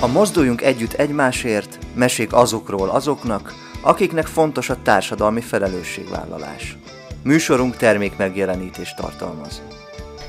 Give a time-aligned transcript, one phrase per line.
[0.00, 6.76] A Mozduljunk Együtt Egymásért mesék azokról azoknak, akiknek fontos a társadalmi felelősségvállalás.
[7.22, 9.62] Műsorunk termék megjelenítést tartalmaz.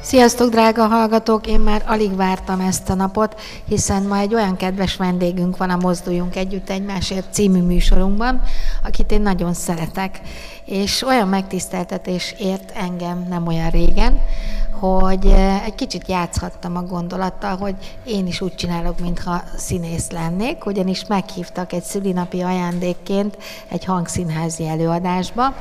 [0.02, 1.48] Sziasztok, drága hallgatók!
[1.48, 5.78] Én már alig vártam ezt a napot, hiszen ma egy olyan kedves vendégünk van a
[5.78, 8.42] Mozduljunk Együtt Egymásért című műsorunkban,
[8.84, 10.22] akit én nagyon szeretek,
[10.70, 14.22] és olyan megtiszteltetés ért engem nem olyan régen,
[14.72, 15.26] hogy
[15.66, 21.74] egy kicsit játszhattam a gondolattal, hogy én is úgy csinálok, mintha színész lennék, ugyanis meghívtak
[21.74, 25.54] egy szülinapi ajándékként egy hangszínházi előadásba,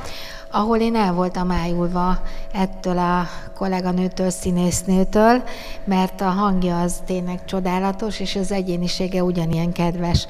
[0.51, 2.21] ahol én el voltam ájulva
[2.53, 5.43] ettől a kolléganőtől, színésznőtől,
[5.83, 10.27] mert a hangja az tényleg csodálatos, és az egyénisége ugyanilyen kedves.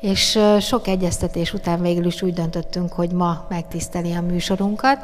[0.00, 4.98] És sok egyeztetés után végül is úgy döntöttünk, hogy ma megtiszteli a műsorunkat,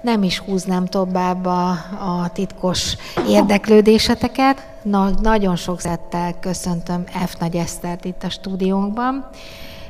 [0.00, 2.96] nem is húznám tovább a, a titkos
[3.28, 4.66] érdeklődéseteket.
[4.82, 7.34] Na, nagyon sok szettel köszöntöm F.
[7.38, 9.28] Nagy Esztert itt a stúdiónkban.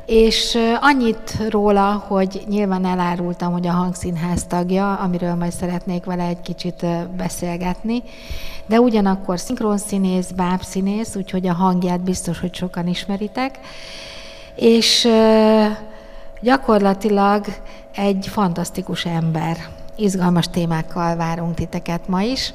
[0.07, 6.41] És annyit róla, hogy nyilván elárultam, hogy a hangszínház tagja, amiről majd szeretnék vele egy
[6.41, 8.03] kicsit beszélgetni,
[8.67, 13.59] de ugyanakkor szinkronszínész, bábszínész, úgyhogy a hangját biztos, hogy sokan ismeritek,
[14.57, 15.09] és
[16.41, 17.45] gyakorlatilag
[17.95, 19.57] egy fantasztikus ember.
[19.97, 22.53] Izgalmas témákkal várunk titeket ma is,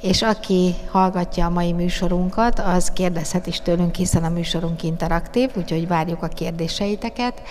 [0.00, 5.86] és aki hallgatja a mai műsorunkat, az kérdezhet is tőlünk, hiszen a műsorunk interaktív, úgyhogy
[5.86, 7.42] várjuk a kérdéseiteket.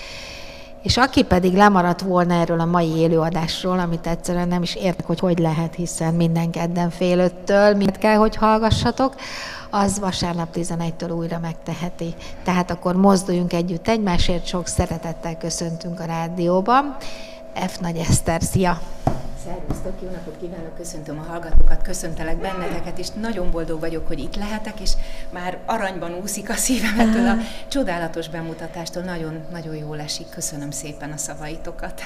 [0.81, 5.19] És aki pedig lemaradt volna erről a mai élőadásról, amit egyszerűen nem is értek, hogy
[5.19, 9.15] hogy lehet, hiszen minden kedden fél öttől, mit kell, hogy hallgassatok,
[9.69, 12.13] az vasárnap 11-től újra megteheti.
[12.43, 16.95] Tehát akkor mozduljunk együtt egymásért, sok szeretettel köszöntünk a rádióban.
[17.67, 17.77] F.
[17.79, 18.79] Nagy Eszter, szia!
[19.49, 24.35] Szervusztok, jó napot kívánok, köszöntöm a hallgatókat, köszöntelek benneteket, és nagyon boldog vagyok, hogy itt
[24.35, 24.91] lehetek, és
[25.29, 27.35] már aranyban úszik a szívem ettől a
[27.67, 32.01] csodálatos bemutatástól, nagyon-nagyon jól esik, köszönöm szépen a szavaitokat.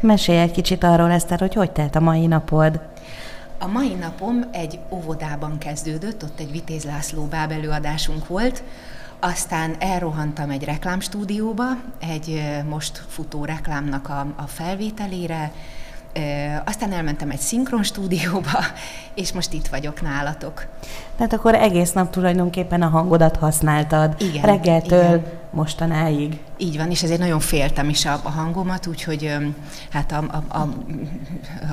[0.00, 2.80] Mesélj egy kicsit arról, Eszter, hogy hogy telt a mai napod?
[3.58, 8.62] A mai napom egy óvodában kezdődött, ott egy Vitéz László báb előadásunk volt,
[9.20, 11.64] aztán elrohantam egy reklámstúdióba,
[12.00, 15.52] egy most futó reklámnak a, a felvételére,
[16.64, 18.58] aztán elmentem egy szinkron stúdióba,
[19.14, 20.66] és most itt vagyok nálatok.
[21.16, 24.14] Tehát akkor egész nap tulajdonképpen a hangodat használtad.
[24.18, 24.42] Igen.
[24.42, 25.24] Reggeltől igen.
[25.50, 26.38] Mostanáig.
[26.56, 29.36] Így van, és ezért nagyon féltem is a, a hangomat, úgyhogy
[29.90, 30.74] hát a, a, a,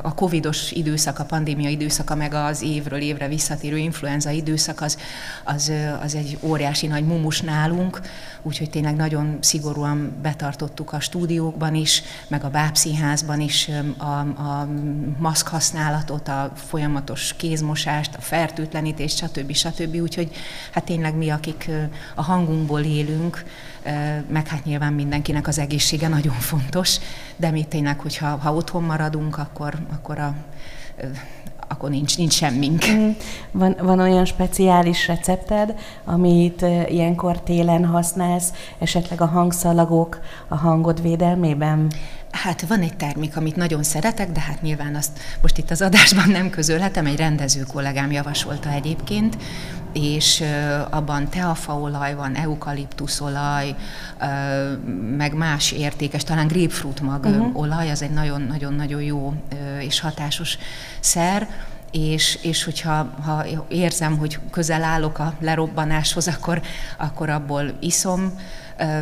[0.01, 4.97] a covidos időszak, a pandémia időszaka, meg az évről évre visszatérő influenza időszak, az,
[5.43, 5.71] az,
[6.01, 8.01] az egy óriási nagy mumus nálunk,
[8.41, 14.67] úgyhogy tényleg nagyon szigorúan betartottuk a stúdiókban is, meg a bábszínházban is a, a
[15.17, 19.53] maszk használatot, a folyamatos kézmosást, a fertőtlenítést, stb.
[19.53, 19.95] stb.
[19.95, 20.31] Úgyhogy
[20.71, 21.69] hát tényleg mi, akik
[22.15, 23.43] a hangunkból élünk,
[24.27, 26.97] meg hát nyilván mindenkinek az egészsége nagyon fontos,
[27.35, 30.35] de mi tényleg, hogyha ha otthon maradunk, akkor, akkor a
[31.67, 32.85] akkor nincs, nincs semmink.
[32.91, 33.09] Mm.
[33.51, 41.91] Van, van olyan speciális recepted, amit ilyenkor télen használsz, esetleg a hangszalagok a hangod védelmében?
[42.43, 46.29] Hát van egy termék, amit nagyon szeretek, de hát nyilván azt most itt az adásban
[46.29, 49.37] nem közölhetem, egy rendező kollégám javasolta egyébként,
[49.93, 50.43] és
[50.89, 53.75] abban teafaolaj van, eukaliptuszolaj,
[55.17, 57.57] meg más értékes, talán grapefruit mag uh-huh.
[57.57, 59.33] olaj, az egy nagyon-nagyon-nagyon jó
[59.79, 60.57] és hatásos
[60.99, 61.47] szer,
[61.91, 66.61] és, és hogyha ha érzem, hogy közel állok a lerobbanáshoz, akkor,
[66.97, 68.33] akkor abból iszom,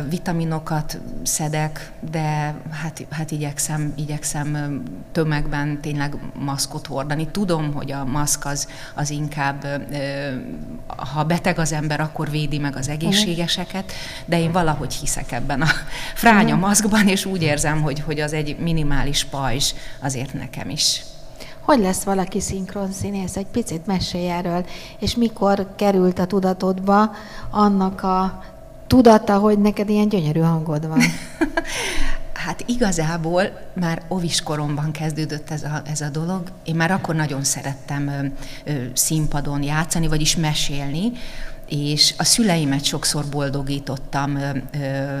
[0.08, 7.28] vitaminokat szedek, de hát, hát igyekszem, igyekszem tömegben tényleg maszkot hordani.
[7.28, 9.66] Tudom, hogy a maszk az, az inkább,
[11.12, 13.92] ha beteg az ember, akkor védi meg az egészségeseket,
[14.24, 15.68] de én valahogy hiszek ebben a
[16.14, 21.02] fránya maszkban, és úgy érzem, hogy, hogy az egy minimális pajzs azért nekem is.
[21.60, 23.36] Hogy lesz valaki szinkron színész?
[23.36, 24.66] Egy picit mesélj erről,
[24.98, 27.14] és mikor került a tudatodba
[27.50, 28.42] annak a
[28.86, 31.00] tudata, hogy neked ilyen gyönyörű hangod van?
[32.44, 33.42] Hát igazából
[33.72, 36.42] már ovis koromban kezdődött ez a, ez a dolog.
[36.64, 38.26] Én már akkor nagyon szerettem ö,
[38.70, 41.12] ö, színpadon játszani, vagyis mesélni,
[41.68, 45.18] és a szüleimet sokszor boldogítottam ö, ö,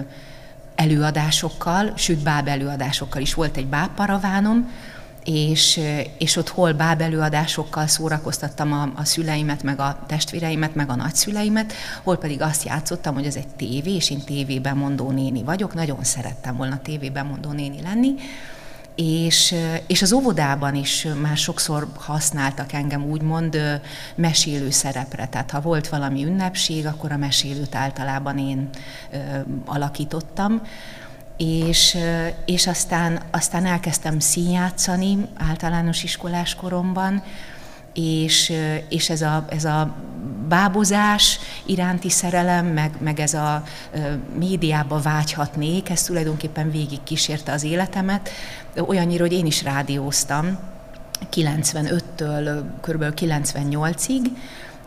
[0.74, 3.34] előadásokkal, sőt báb előadásokkal is.
[3.34, 4.70] Volt egy bábparavánom,
[5.24, 5.80] és,
[6.18, 11.72] és ott hol bábelőadásokkal szórakoztattam a, a szüleimet, meg a testvéreimet, meg a nagyszüleimet,
[12.02, 16.04] hol pedig azt játszottam, hogy ez egy tévé, és én tévében mondó néni vagyok, nagyon
[16.04, 18.14] szerettem volna tévében mondó néni lenni,
[18.94, 19.54] és,
[19.86, 23.80] és az óvodában is már sokszor használtak engem úgymond
[24.14, 25.26] mesélő szerepre.
[25.26, 28.68] Tehát ha volt valami ünnepség, akkor a mesélőt általában én
[29.64, 30.62] alakítottam.
[31.36, 31.96] És,
[32.44, 37.22] és aztán, aztán elkezdtem színjátszani általános iskolás koromban,
[37.94, 38.52] és,
[38.88, 39.94] és ez, a, ez a
[40.48, 43.62] bábozás iránti szerelem, meg, meg ez a
[44.38, 48.30] médiába vágyhatnék, ez tulajdonképpen végig kísérte az életemet,
[48.76, 50.58] olyannyira, hogy én is rádióztam
[51.32, 53.04] 95-től kb.
[53.20, 54.26] 98-ig,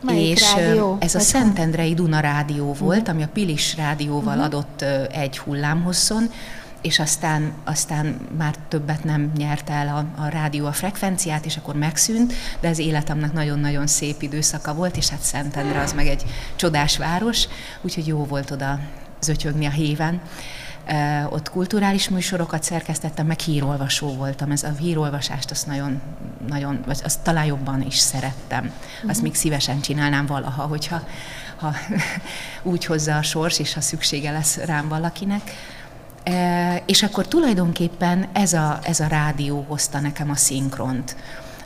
[0.02, 0.98] Melyik és rádió?
[1.00, 3.14] ez a Szentendrei Duna rádió volt, uh-huh.
[3.14, 4.46] ami a Pilis rádióval uh-huh.
[4.46, 6.30] adott egy hullámhosszon,
[6.82, 11.76] és aztán, aztán már többet nem nyert el a, a rádió a frekvenciát, és akkor
[11.76, 16.98] megszűnt, de ez életemnek nagyon-nagyon szép időszaka volt, és hát Szentendre az meg egy csodás
[16.98, 17.48] város,
[17.82, 18.80] úgyhogy jó volt oda
[19.22, 20.22] zötyögni a héven.
[21.30, 24.52] Ott kulturális műsorokat szerkesztettem, meg hírolvasó voltam.
[24.52, 26.02] Ez a hírolvasást azt nagyon,
[26.48, 28.64] nagyon vagy azt talán jobban is szerettem.
[28.96, 29.10] Uh-huh.
[29.10, 31.02] Azt még szívesen csinálnám valaha, hogyha
[31.58, 31.74] ha
[32.72, 35.42] úgy hozza a sors, és ha szüksége lesz rám valakinek.
[36.86, 41.16] És akkor tulajdonképpen ez a, ez a rádió hozta nekem a szinkront.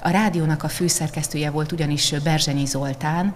[0.04, 3.34] A rádiónak a főszerkesztője volt ugyanis Berzsenyi Zoltán,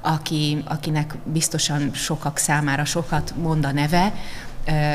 [0.00, 4.12] aki, akinek biztosan sokak számára sokat mond a neve,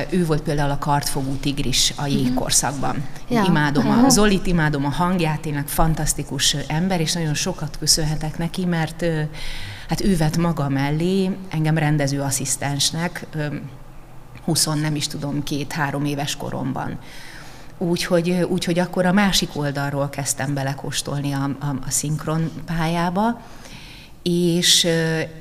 [0.09, 2.12] ő volt például a kartfogú tigris a mhm.
[2.12, 3.03] jégkorszakban.
[3.29, 3.44] Ja.
[3.44, 9.06] Imádom a Zolit, imádom a hangját, tényleg fantasztikus ember, és nagyon sokat köszönhetek neki, mert
[9.88, 13.25] hát ő vett maga mellé engem rendezőasszisztensnek,
[14.44, 17.00] 20 nem is tudom, két-három éves koromban.
[17.77, 23.41] Úgyhogy, úgyhogy akkor a másik oldalról kezdtem belekóstolni a, a, a szinkron pályába,
[24.23, 24.88] és,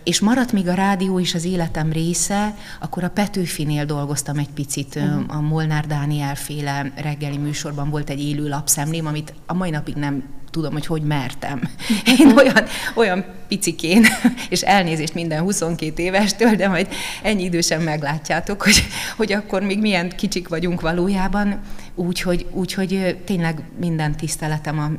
[0.04, 4.94] és maradt még a rádió is az életem része, akkor a Petőfinél dolgoztam egy picit,
[4.94, 5.36] uh-huh.
[5.36, 10.24] a Molnár Dániel féle reggeli műsorban volt egy élő lapszemlém, amit a mai napig nem
[10.50, 11.60] tudom, hogy hogy mertem.
[12.18, 12.64] Én olyan,
[12.94, 14.06] olyan picikén,
[14.48, 16.88] és elnézést minden 22 évestől, de majd
[17.22, 18.86] ennyi idősen meglátjátok, hogy,
[19.16, 21.60] hogy akkor még milyen kicsik vagyunk valójában.
[21.94, 24.90] Úgyhogy úgy, hogy tényleg minden tiszteletem a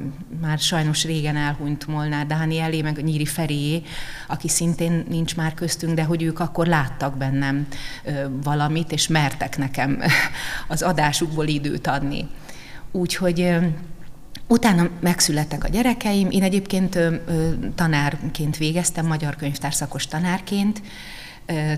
[0.42, 3.82] már sajnos régen elhunyt Molnár Dánielé, meg a Nyíri Ferié,
[4.28, 7.68] aki szintén nincs már köztünk, de hogy ők akkor láttak bennem
[8.44, 10.02] valamit, és mertek nekem
[10.68, 12.28] az adásukból időt adni.
[12.92, 13.58] Úgyhogy
[14.52, 17.16] Utána megszülettek a gyerekeim, én egyébként ö,
[17.76, 20.82] tanárként végeztem, magyar könyvtárszakos tanárként,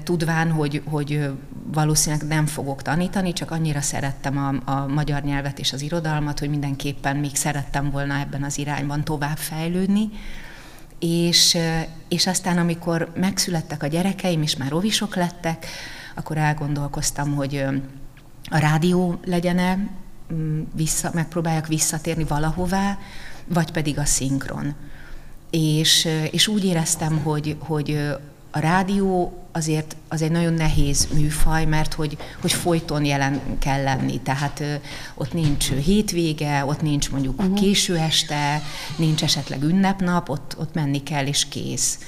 [0.03, 1.29] tudván, hogy, hogy
[1.73, 6.49] valószínűleg nem fogok tanítani, csak annyira szerettem a, a magyar nyelvet és az irodalmat, hogy
[6.49, 10.09] mindenképpen még szerettem volna ebben az irányban tovább fejlődni.
[10.99, 11.57] És,
[12.07, 15.65] és aztán, amikor megszülettek a gyerekeim, és már rovisok lettek,
[16.15, 17.65] akkor elgondolkoztam, hogy
[18.49, 20.01] a rádió legyen-e
[20.75, 22.97] vissza, megpróbáljak visszatérni valahová,
[23.45, 24.73] vagy pedig a szinkron.
[25.49, 28.15] És, és úgy éreztem, hogy, hogy
[28.55, 34.19] a rádió azért az egy nagyon nehéz műfaj, mert hogy, hogy folyton jelen kell lenni.
[34.19, 34.63] Tehát
[35.13, 37.59] ott nincs hétvége, ott nincs mondjuk uh-huh.
[37.59, 38.61] késő este,
[38.97, 41.99] nincs esetleg ünnepnap, ott, ott menni kell és kész.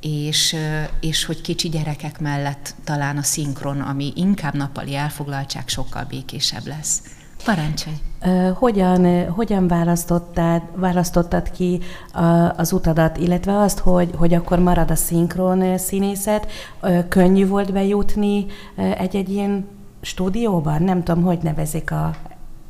[0.00, 0.56] És,
[1.00, 7.02] és hogy kicsi gyerekek mellett talán a szinkron, ami inkább nappali elfoglaltság, sokkal békésebb lesz.
[7.44, 7.96] Parancsolj!
[8.54, 11.80] Hogyan, hogyan választottad, választottad ki
[12.56, 16.46] az utadat, illetve azt, hogy, hogy akkor marad a szinkron színészet?
[17.08, 19.68] Könnyű volt bejutni egy-egy ilyen
[20.00, 20.82] stúdióban?
[20.82, 22.14] Nem tudom, hogy nevezik a,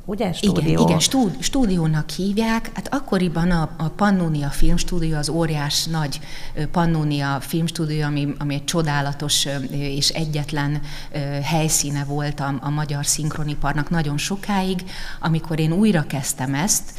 [0.04, 0.32] ugye?
[0.32, 0.62] Stúdió.
[0.62, 2.70] Igen, igen stúd, stúdiónak hívják.
[2.74, 6.20] Hát akkoriban a, a Pannonia Filmstúdió, az óriás nagy
[6.70, 10.80] Pannonia Filmstúdió, ami, ami egy csodálatos és egyetlen
[11.42, 14.84] helyszíne volt a, a magyar szinkroniparnak nagyon sokáig.
[15.20, 16.90] Amikor én újra kezdtem ezt,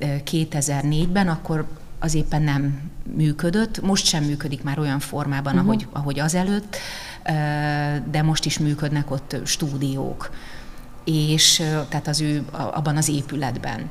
[0.00, 1.66] 2004-ben, akkor
[1.98, 5.68] az éppen nem működött, most sem működik már olyan formában, uh-huh.
[5.68, 6.76] ahogy, ahogy azelőtt,
[8.10, 10.30] de most is működnek ott stúdiók
[11.04, 13.90] és tehát az ő abban az épületben.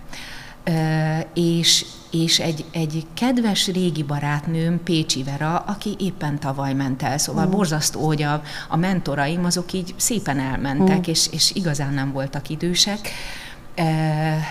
[1.34, 7.46] És, és egy, egy kedves régi barátnőm, Pécsi Vera, aki éppen tavaly ment el, szóval
[7.46, 7.50] mm.
[7.50, 11.12] borzasztó, hogy a, a mentoraim azok így szépen elmentek, mm.
[11.12, 13.10] és, és igazán nem voltak idősek.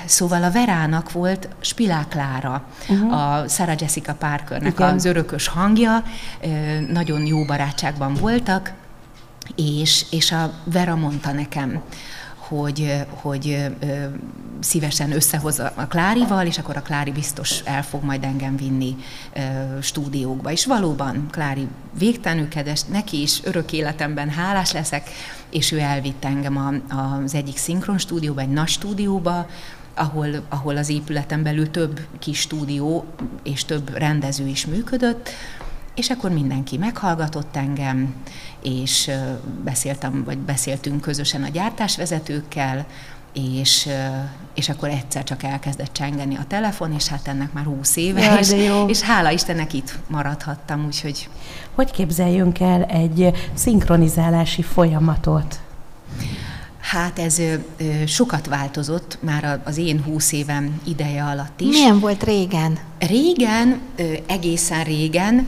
[0.04, 3.12] Szóval a Verának volt Spilák Klára, uh-huh.
[3.12, 4.94] a Sarah Jessica Parkernek Igen.
[4.94, 6.02] az örökös hangja,
[6.88, 8.72] nagyon jó barátságban voltak,
[9.56, 11.82] és, és a Vera mondta nekem,
[12.50, 13.66] hogy, hogy
[14.60, 18.96] szívesen összehozza a Klárival, és akkor a Klári biztos el fog majd engem vinni
[19.80, 20.50] stúdiókba.
[20.50, 21.66] És valóban Klári
[21.98, 25.08] végtelenül kedves, neki is örök életemben hálás leszek,
[25.50, 29.46] és ő elvitt engem a, az egyik szinkron stúdióba, egy nagy stúdióba,
[29.94, 33.04] ahol, ahol az épületen belül több kis stúdió
[33.42, 35.30] és több rendező is működött,
[35.94, 38.14] és akkor mindenki meghallgatott engem,
[38.62, 39.10] és
[39.64, 42.86] beszéltem, vagy beszéltünk közösen a gyártásvezetőkkel,
[43.32, 43.88] és,
[44.54, 48.38] és akkor egyszer csak elkezdett csengeni a telefon, és hát ennek már húsz éve, Jaj,
[48.38, 48.86] és, jó.
[48.88, 51.28] és hála Istennek itt maradhattam, úgyhogy
[51.74, 55.60] Hogy képzeljünk el egy szinkronizálási folyamatot?
[56.80, 57.54] hát ez ö,
[58.06, 61.76] sokat változott már az én húsz évem ideje alatt is.
[61.76, 62.78] Milyen volt régen?
[62.98, 65.42] Régen, ö, egészen régen ö,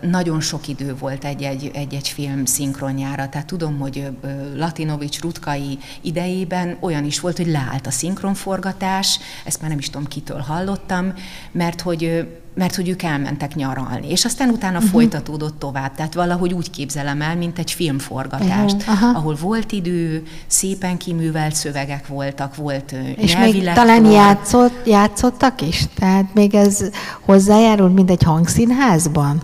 [0.00, 3.28] nagyon sok idő volt egy-egy, egy-egy film szinkronjára.
[3.28, 4.08] Tehát tudom, hogy
[4.56, 10.06] Latinovics Rutkai idejében olyan is volt, hogy leállt a szinkronforgatás, ezt már nem is tudom
[10.08, 11.14] kitől hallottam,
[11.52, 14.92] mert hogy mert hogy ők elmentek nyaralni, és aztán utána uh-huh.
[14.92, 15.94] folytatódott tovább.
[15.94, 19.18] Tehát valahogy úgy képzelem el, mint egy filmforgatást, Uh-huh, aha.
[19.18, 25.84] ahol volt idő, szépen kiművelt szövegek voltak, volt És még talán játszott, játszottak is?
[25.98, 26.84] Tehát még ez
[27.20, 29.42] hozzájárul, mint egy hangszínházban?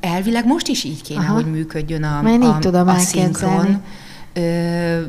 [0.00, 1.32] Elvileg most is így kéne, Aha.
[1.32, 3.82] Hogy működjön a, így a, tudom a szinkron.
[4.32, 5.00] Ö,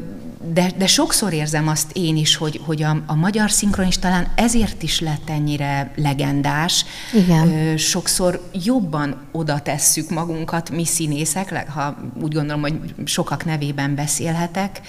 [0.54, 4.32] De, de sokszor érzem azt én is, hogy, hogy a, a magyar szinkron is talán
[4.36, 6.86] ezért is lett ennyire legendás.
[7.14, 7.78] Igen.
[7.78, 14.82] Sokszor jobban oda tesszük magunkat, mi színészek, ha úgy gondolom, hogy sokak nevében beszélhetek,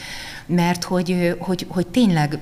[0.47, 2.38] mert hogy, hogy, hogy tényleg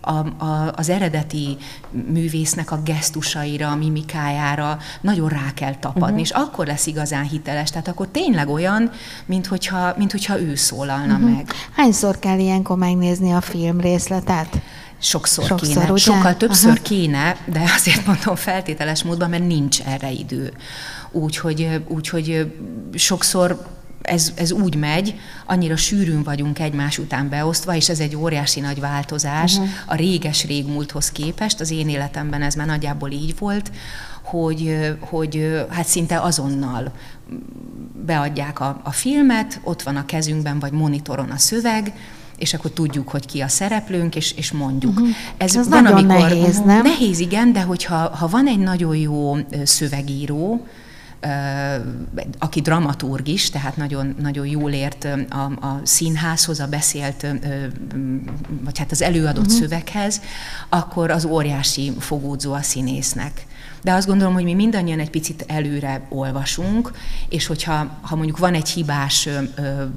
[0.00, 1.56] a, a, az eredeti
[1.90, 6.20] művésznek a gesztusaira, a mimikájára nagyon rá kell tapadni, uh-huh.
[6.20, 7.70] és akkor lesz igazán hiteles.
[7.70, 8.90] Tehát akkor tényleg olyan,
[9.26, 11.30] mint hogyha, mint hogyha ő szólalna uh-huh.
[11.30, 11.52] meg.
[11.76, 14.60] Hányszor kell ilyenkor megnézni a film részletet?
[15.02, 16.02] Sokszor, Sokszor, kéne, ugye?
[16.02, 16.82] sokkal többször Aha.
[16.82, 20.52] kéne, de azért mondom feltételes módban, mert nincs erre idő.
[21.10, 22.52] Úgyhogy, úgyhogy
[22.94, 23.66] sokszor
[24.10, 28.80] ez, ez úgy megy, annyira sűrűn vagyunk egymás után beosztva, és ez egy óriási nagy
[28.80, 29.68] változás uh-huh.
[29.86, 31.60] a réges régmúlthoz képest.
[31.60, 33.70] Az én életemben ez már nagyjából így volt,
[34.22, 36.92] hogy, hogy hát szinte azonnal
[38.06, 41.92] beadják a, a filmet, ott van a kezünkben, vagy monitoron a szöveg,
[42.36, 44.92] és akkor tudjuk, hogy ki a szereplőnk, és, és mondjuk.
[44.92, 45.14] Uh-huh.
[45.36, 46.82] Ez nagyon nehéz, nem?
[46.82, 50.66] Nehéz, igen, de hogyha ha van egy nagyon jó szövegíró,
[52.38, 57.26] aki dramaturg is, tehát nagyon, nagyon jól ért a, a színházhoz, a beszélt,
[58.64, 59.60] vagy hát az előadott uh-huh.
[59.60, 60.20] szöveghez,
[60.68, 63.48] akkor az óriási fogódzó a színésznek.
[63.82, 66.92] De azt gondolom, hogy mi mindannyian egy picit előre olvasunk,
[67.28, 69.40] és hogyha ha mondjuk van egy hibás ö,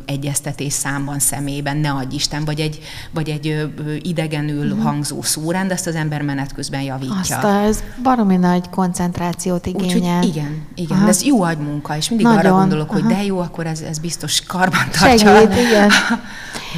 [0.06, 2.80] egyeztetés számban, szemében, ne adj Isten, vagy egy,
[3.12, 3.66] vagy egy ö,
[4.02, 4.84] idegenül uh-huh.
[4.84, 7.20] hangzó szórán, de azt az ember menet közben javítja.
[7.20, 9.86] Azt a, ez baromi nagy koncentrációt igényel.
[9.86, 10.98] Úgyhogy igen, igen.
[10.98, 11.06] Aha.
[11.06, 13.10] De ez jó agymunka, és mindig Nagyon, arra gondolok, hogy aha.
[13.10, 15.18] de jó, akkor ez, ez biztos karban tartja.
[15.18, 15.92] Segít, igen.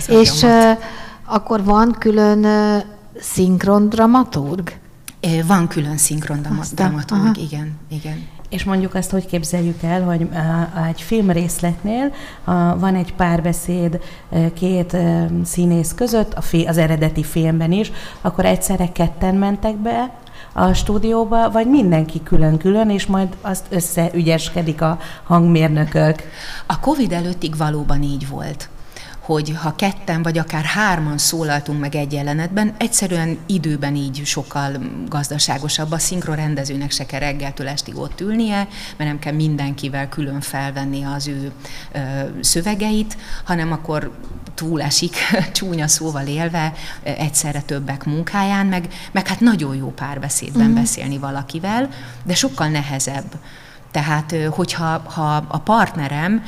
[0.22, 0.72] És uh,
[1.26, 2.84] akkor van külön uh,
[3.20, 4.72] szinkron dramaturg?
[5.46, 8.28] Van külön szinkron dramaturg, igen, igen.
[8.50, 10.28] És mondjuk azt, hogy képzeljük el, hogy
[10.88, 14.00] egy filmrészletnél uh, van egy párbeszéd
[14.54, 14.98] két
[15.44, 20.12] színész között, a fi- az eredeti filmben is, akkor egyszerre ketten mentek be
[20.58, 26.16] a stúdióba, vagy mindenki külön-külön, és majd azt összeügyeskedik a hangmérnökök.
[26.66, 28.70] A Covid előttig valóban így volt
[29.20, 34.72] hogy ha ketten vagy akár hárman szólaltunk meg egy jelenetben, egyszerűen időben így sokkal
[35.10, 35.92] gazdaságosabb.
[35.92, 41.04] A szinkron rendezőnek se kell reggeltől estig ott ülnie, mert nem kell mindenkivel külön felvenni
[41.04, 41.52] az ő
[41.92, 42.00] ö,
[42.42, 44.12] szövegeit, hanem akkor
[44.56, 45.16] túlesik,
[45.52, 50.76] csúnya szóval élve, egyszerre többek munkáján, meg, meg hát nagyon jó párbeszédben mm.
[50.76, 51.90] beszélni valakivel,
[52.24, 53.40] de sokkal nehezebb.
[53.92, 56.44] Tehát, hogyha ha a partnerem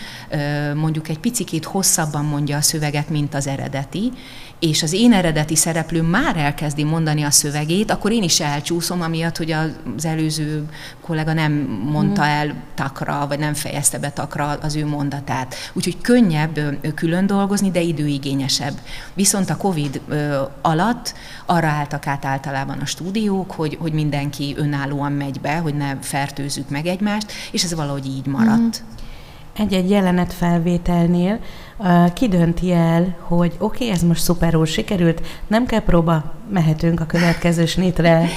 [0.76, 4.12] mondjuk egy picikét hosszabban mondja a szöveget, mint az eredeti,
[4.60, 9.38] és az én eredeti szereplőm már elkezdi mondani a szövegét, akkor én is elcsúszom, amiatt,
[9.38, 10.70] hogy az előző
[11.02, 11.52] kollega nem
[11.92, 15.56] mondta el takra, vagy nem fejezte be takra az ő mondatát.
[15.74, 16.60] Úgyhogy könnyebb
[16.96, 18.74] külön dolgozni, de időigényesebb.
[19.14, 20.02] Viszont a COVID
[20.62, 21.14] alatt
[21.46, 26.70] arra álltak át általában a stúdiók, hogy, hogy mindenki önállóan megy be, hogy ne fertőzzük
[26.70, 28.84] meg egymást, és ez valahogy így maradt.
[29.58, 31.40] Egy-egy jelenet felvételnél
[31.78, 37.00] uh, ki dönti el, hogy oké, okay, ez most szuperul sikerült, nem kell próba, mehetünk
[37.00, 38.30] a következő snitre.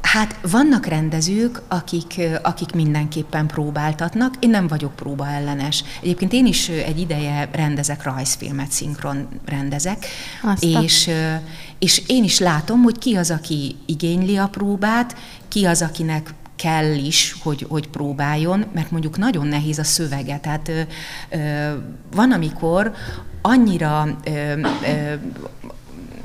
[0.00, 4.34] Hát vannak rendezők, akik, akik mindenképpen próbáltatnak.
[4.38, 5.84] Én nem vagyok próba ellenes.
[6.02, 10.06] Egyébként én is egy ideje rendezek rajzfilmet, szinkron rendezek,
[10.42, 11.10] Azt a- és,
[11.78, 15.16] és én is látom, hogy ki az, aki igényli a próbát,
[15.48, 20.38] ki az, akinek kell is, hogy, hogy próbáljon, mert mondjuk nagyon nehéz a szövege.
[20.38, 20.80] Tehát ö,
[21.30, 21.74] ö,
[22.14, 22.94] van, amikor
[23.42, 25.14] annyira ö, ö,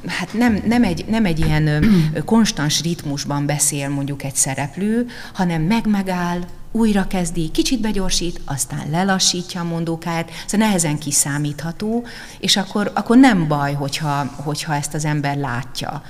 [0.05, 1.85] hát nem, nem, egy, nem egy ilyen
[2.25, 6.39] konstans ritmusban beszél mondjuk egy szereplő, hanem meg-megáll,
[6.71, 12.05] újra kezdi, kicsit begyorsít, aztán lelassítja a mondókát, szóval nehezen kiszámítható,
[12.39, 16.03] és akkor, akkor nem baj, hogyha, hogyha ezt az ember látja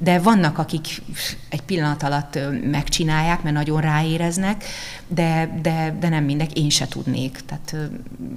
[0.00, 1.02] de vannak, akik
[1.48, 2.38] egy pillanat alatt
[2.70, 4.64] megcsinálják, mert nagyon ráéreznek,
[5.08, 7.40] de, de, de nem mindenki, én se tudnék.
[7.46, 7.90] Tehát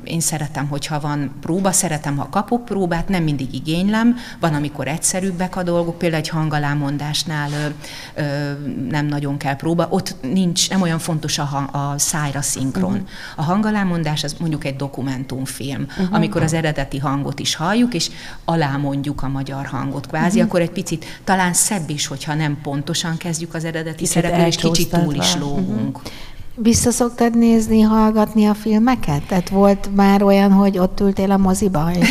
[0.04, 5.56] én szeretem, hogyha van próba, szeretem, ha kapok próbát, nem mindig igénylem, van, amikor egyszerűbbek
[5.56, 8.54] a dolgok, például egy hangalámondásnál ö, ö,
[8.90, 12.92] nem nagyon kell próba, ott nincs, nem olyan fontos a, a szájra szinkron.
[12.92, 13.08] Uh-huh.
[13.36, 16.16] A hangalámondás az mondjuk egy dokumentumfilm, uh-huh.
[16.16, 18.10] amikor az eredeti hangot is halljuk, és
[18.46, 20.44] alámondjuk a magyar hangot kvázi, uh-huh.
[20.44, 24.56] akkor egy picit talán talán szebb is, hogyha nem pontosan kezdjük az eredeti szereplő, és
[24.56, 25.98] kicsit túl is lógunk.
[25.98, 26.12] Uh-huh.
[26.56, 29.22] Vissza szoktad nézni, hallgatni a filmeket?
[29.28, 32.10] Tehát volt már olyan, hogy ott ültél a moziba, és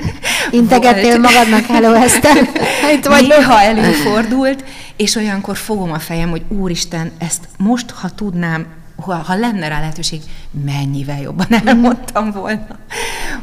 [0.60, 2.36] integettél magadnak, hello Eszter,
[2.94, 3.26] itt vagy.
[3.26, 4.64] Néha előfordult,
[4.96, 9.80] és olyankor fogom a fejem, hogy úristen, ezt most, ha tudnám, ha, ha lenne rá
[9.80, 10.20] lehetőség,
[10.64, 12.78] mennyivel jobban elmondtam volna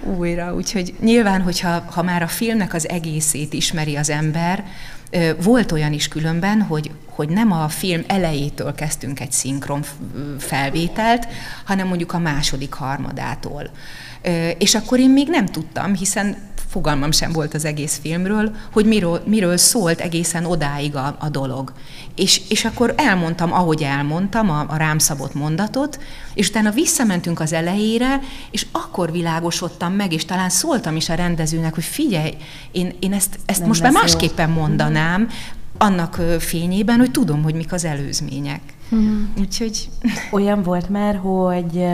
[0.08, 0.56] újra.
[0.56, 4.64] Úgyhogy nyilván, hogyha ha már a filmnek az egészét ismeri az ember,
[5.42, 9.86] volt olyan is különben, hogy, hogy nem a film elejétől kezdtünk egy szinkron
[10.38, 11.28] felvételt,
[11.66, 13.70] hanem mondjuk a második harmadától.
[14.58, 16.38] És akkor én még nem tudtam, hiszen
[16.70, 21.74] fogalmam sem volt az egész filmről, hogy miről, miről szólt egészen odáig a, a dolog.
[22.18, 26.00] És, és akkor elmondtam, ahogy elmondtam a, a rám szabott mondatot,
[26.34, 28.20] és utána visszamentünk az elejére,
[28.52, 32.34] és akkor világosodtam meg, és talán szóltam is a rendezőnek, hogy figyelj,
[32.72, 35.30] én, én ezt, ezt most már másképpen mondanám,
[35.78, 38.62] annak fényében, hogy tudom, hogy mik az előzmények.
[38.96, 39.24] Mm.
[39.40, 39.90] Úgyhogy...
[40.32, 41.86] Olyan volt már, hogy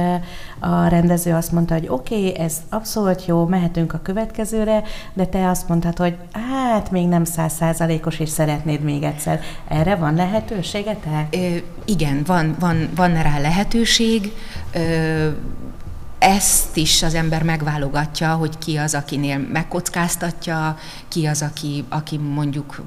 [0.59, 4.83] a rendező azt mondta, hogy oké, okay, ez abszolút jó, mehetünk a következőre,
[5.13, 9.41] de te azt mondtad, hogy hát még nem százszázalékos, és szeretnéd még egyszer.
[9.67, 11.27] Erre van lehetőségetek?
[11.35, 14.31] Ö, igen, van, van, van rá lehetőség.
[14.73, 15.29] Ö,
[16.19, 22.81] ezt is az ember megválogatja, hogy ki az, akinél megkockáztatja, ki az, aki, aki mondjuk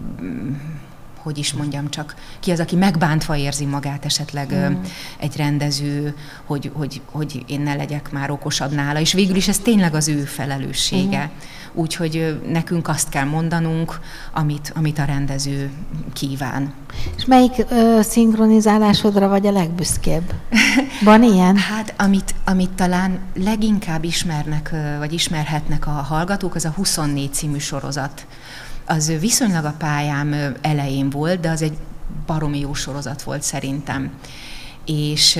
[1.27, 4.75] hogy is mondjam, csak ki az, aki megbántva érzi magát esetleg mm.
[5.19, 9.59] egy rendező, hogy, hogy, hogy én ne legyek már okosabb nála, és végül is ez
[9.59, 11.25] tényleg az ő felelőssége.
[11.25, 11.39] Mm.
[11.75, 14.01] Úgyhogy nekünk azt kell mondanunk,
[14.33, 15.71] amit, amit a rendező
[16.13, 16.73] kíván.
[17.17, 20.33] És melyik ö, szinkronizálásodra vagy a legbüszkébb?
[21.05, 21.57] Van ilyen?
[21.71, 28.27] hát, amit, amit talán leginkább ismernek, vagy ismerhetnek a hallgatók, az a 24 című sorozat
[28.87, 31.77] az viszonylag a pályám elején volt, de az egy
[32.27, 34.11] baromi jó sorozat volt szerintem
[34.87, 35.39] és,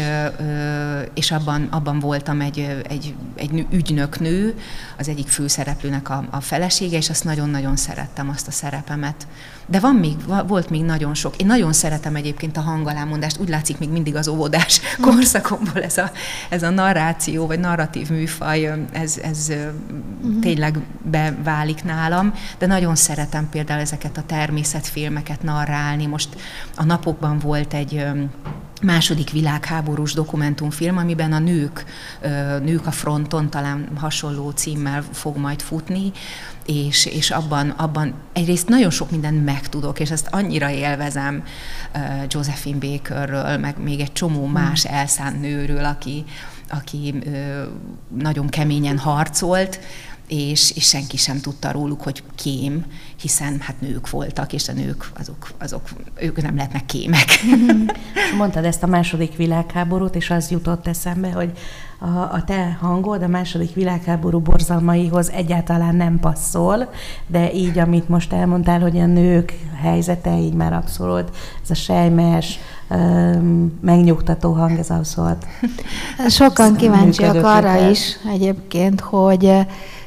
[1.15, 4.59] és abban, abban voltam egy, egy, egy ügynöknő,
[4.99, 9.27] az egyik főszereplőnek a, a felesége, és azt nagyon-nagyon szerettem, azt a szerepemet.
[9.67, 11.37] De van még, volt még nagyon sok.
[11.37, 16.11] Én nagyon szeretem egyébként a hangalámondást, úgy látszik még mindig az óvodás korszakomból ez a,
[16.49, 20.41] ez a narráció, vagy narratív műfaj, ez, ez uh-huh.
[20.41, 26.07] tényleg beválik nálam, de nagyon szeretem például ezeket a természetfilmeket narrálni.
[26.07, 26.29] Most
[26.77, 28.05] a napokban volt egy
[28.83, 31.85] második világháborús dokumentumfilm, amiben a nők,
[32.63, 36.13] nők a fronton talán hasonló címmel fog majd futni,
[36.67, 41.43] és, és abban, abban egyrészt nagyon sok mindent megtudok, és ezt annyira élvezem
[42.29, 44.53] Josephine Bakerről, meg még egy csomó hmm.
[44.53, 46.25] más elszánt nőről, aki,
[46.69, 47.15] aki
[48.19, 49.81] nagyon keményen harcolt,
[50.29, 52.85] és, és senki sem tudta róluk, hogy kém,
[53.21, 55.89] hiszen hát nők voltak, és a nők azok, azok
[56.21, 57.27] ők nem lehetnek kémek.
[58.39, 61.53] Mondtad ezt a második világháborút, és az jutott eszembe, hogy
[61.99, 66.91] a, a te hangod a második világháború borzalmaihoz egyáltalán nem passzol,
[67.27, 71.31] de így, amit most elmondtál, hogy a nők helyzete így már abszolút,
[71.63, 72.59] ez a sejmes,
[73.81, 75.47] megnyugtató hang, ez abszolút.
[76.29, 79.67] Sokan kíváncsiak arra is egyébként, hogy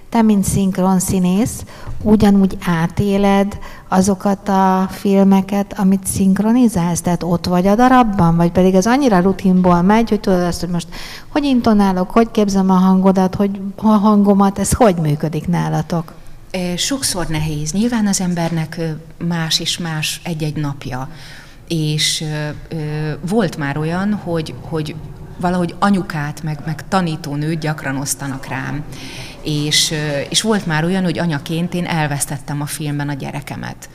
[0.09, 1.63] te, mint szinkron színész,
[2.01, 7.01] ugyanúgy átéled azokat a filmeket, amit szinkronizálsz?
[7.01, 8.35] Tehát ott vagy a darabban?
[8.35, 10.87] Vagy pedig ez annyira rutinból megy, hogy tudod azt, hogy most
[11.27, 16.13] hogy intonálok, hogy képzem a hangodat, hogy a hangomat, ez hogy működik nálatok?
[16.75, 17.71] Sokszor nehéz.
[17.71, 18.81] Nyilván az embernek
[19.27, 21.09] más és más egy-egy napja.
[21.67, 22.23] És
[23.29, 24.95] volt már olyan, hogy, hogy
[25.39, 28.83] valahogy anyukát, meg, meg tanítónőt gyakran osztanak rám.
[29.43, 29.93] És,
[30.29, 33.89] és volt már olyan, hogy anyaként én elvesztettem a filmben a gyerekemet.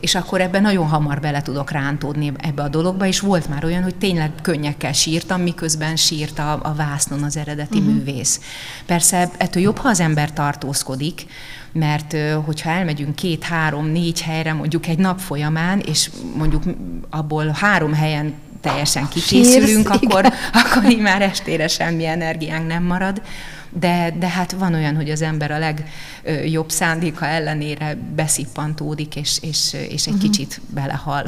[0.00, 3.82] és akkor ebben nagyon hamar bele tudok rántódni ebbe a dologba, és volt már olyan,
[3.82, 7.94] hogy tényleg könnyekkel sírtam, miközben sírt a, a vásznon az eredeti uh-huh.
[7.94, 8.40] művész.
[8.86, 11.26] Persze ettől jobb, ha az ember tartózkodik,
[11.72, 16.62] mert hogyha elmegyünk két, három, négy helyre mondjuk egy nap folyamán, és mondjuk
[17.10, 23.22] abból három helyen teljesen kikészülünk, Sírsz, akkor, akkor így már estére semmi energiánk nem marad.
[23.70, 29.72] De, de hát van olyan, hogy az ember a legjobb szándéka ellenére beszippantódik, és, és,
[29.88, 30.30] és egy uh-huh.
[30.30, 31.24] kicsit belehal.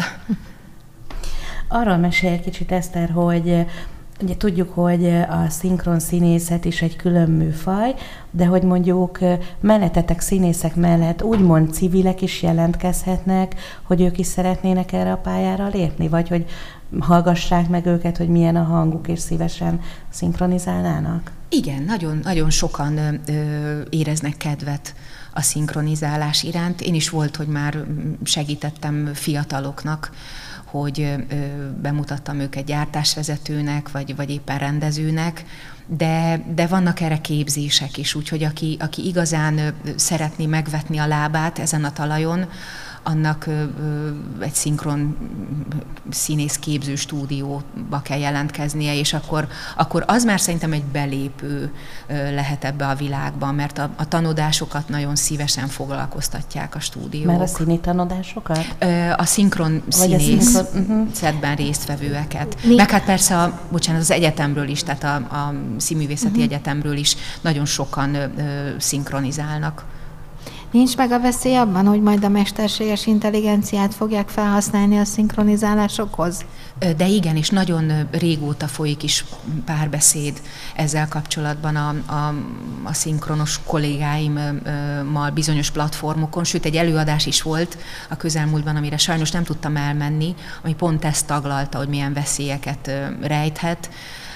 [1.69, 3.67] Arról mesélj egy kicsit, Eszter, hogy
[4.23, 7.95] Ugye tudjuk, hogy a szinkron színészet is egy külön műfaj,
[8.31, 9.19] de hogy mondjuk
[9.61, 16.09] mellettetek színészek mellett úgymond civilek is jelentkezhetnek, hogy ők is szeretnének erre a pályára lépni,
[16.09, 16.45] vagy hogy
[16.99, 21.31] hallgassák meg őket, hogy milyen a hanguk, és szívesen szinkronizálnának?
[21.49, 24.95] Igen, nagyon, nagyon sokan ö, éreznek kedvet
[25.33, 26.81] a szinkronizálás iránt.
[26.81, 27.85] Én is volt, hogy már
[28.25, 30.11] segítettem fiataloknak,
[30.65, 31.15] hogy
[31.83, 35.45] bemutattam őket gyártásvezetőnek, vagy, vagy éppen rendezőnek,
[35.87, 41.85] de, de vannak erre képzések is, úgyhogy aki, aki igazán szeretné megvetni a lábát ezen
[41.85, 42.49] a talajon,
[43.03, 43.49] annak
[44.39, 45.17] egy szinkron
[46.11, 51.73] színész képző stúdióba kell jelentkeznie, és akkor, akkor az már szerintem egy belépő
[52.09, 57.27] lehet ebbe a világba, mert a, a tanodásokat nagyon szívesen foglalkoztatják a stúdiók.
[57.27, 58.77] Mert a színi tanodásokat?
[59.17, 61.09] A szinkron színész uh-huh.
[61.13, 62.57] szedben résztvevőeket.
[62.65, 62.75] Mi?
[62.75, 66.45] Meg hát persze, a, bocsánat, az egyetemről is, tehát a, a színművészeti uh-huh.
[66.45, 68.29] egyetemről is nagyon sokan ö,
[68.79, 69.85] szinkronizálnak.
[70.71, 76.45] Nincs meg a veszély abban, hogy majd a mesterséges intelligenciát fogják felhasználni a szinkronizálásokhoz?
[76.97, 79.25] De igen, és nagyon régóta folyik is
[79.65, 80.41] párbeszéd
[80.77, 82.35] ezzel kapcsolatban a, a,
[82.83, 87.79] a szinkronos kollégáimmal bizonyos platformokon, sőt egy előadás is volt
[88.09, 93.91] a közelmúltban, amire sajnos nem tudtam elmenni, ami pont ezt taglalta, hogy milyen veszélyeket rejthet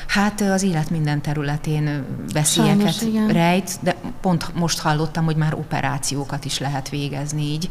[0.07, 6.45] Hát az élet minden területén veszélyeket Sajnos, rejt, de pont most hallottam, hogy már operációkat
[6.45, 7.69] is lehet végezni így.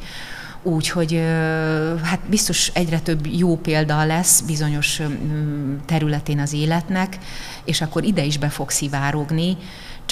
[0.65, 1.21] Úgyhogy
[2.03, 5.01] hát biztos egyre több jó példa lesz bizonyos
[5.85, 7.17] területén az életnek,
[7.63, 9.57] és akkor ide is be fog szivárogni,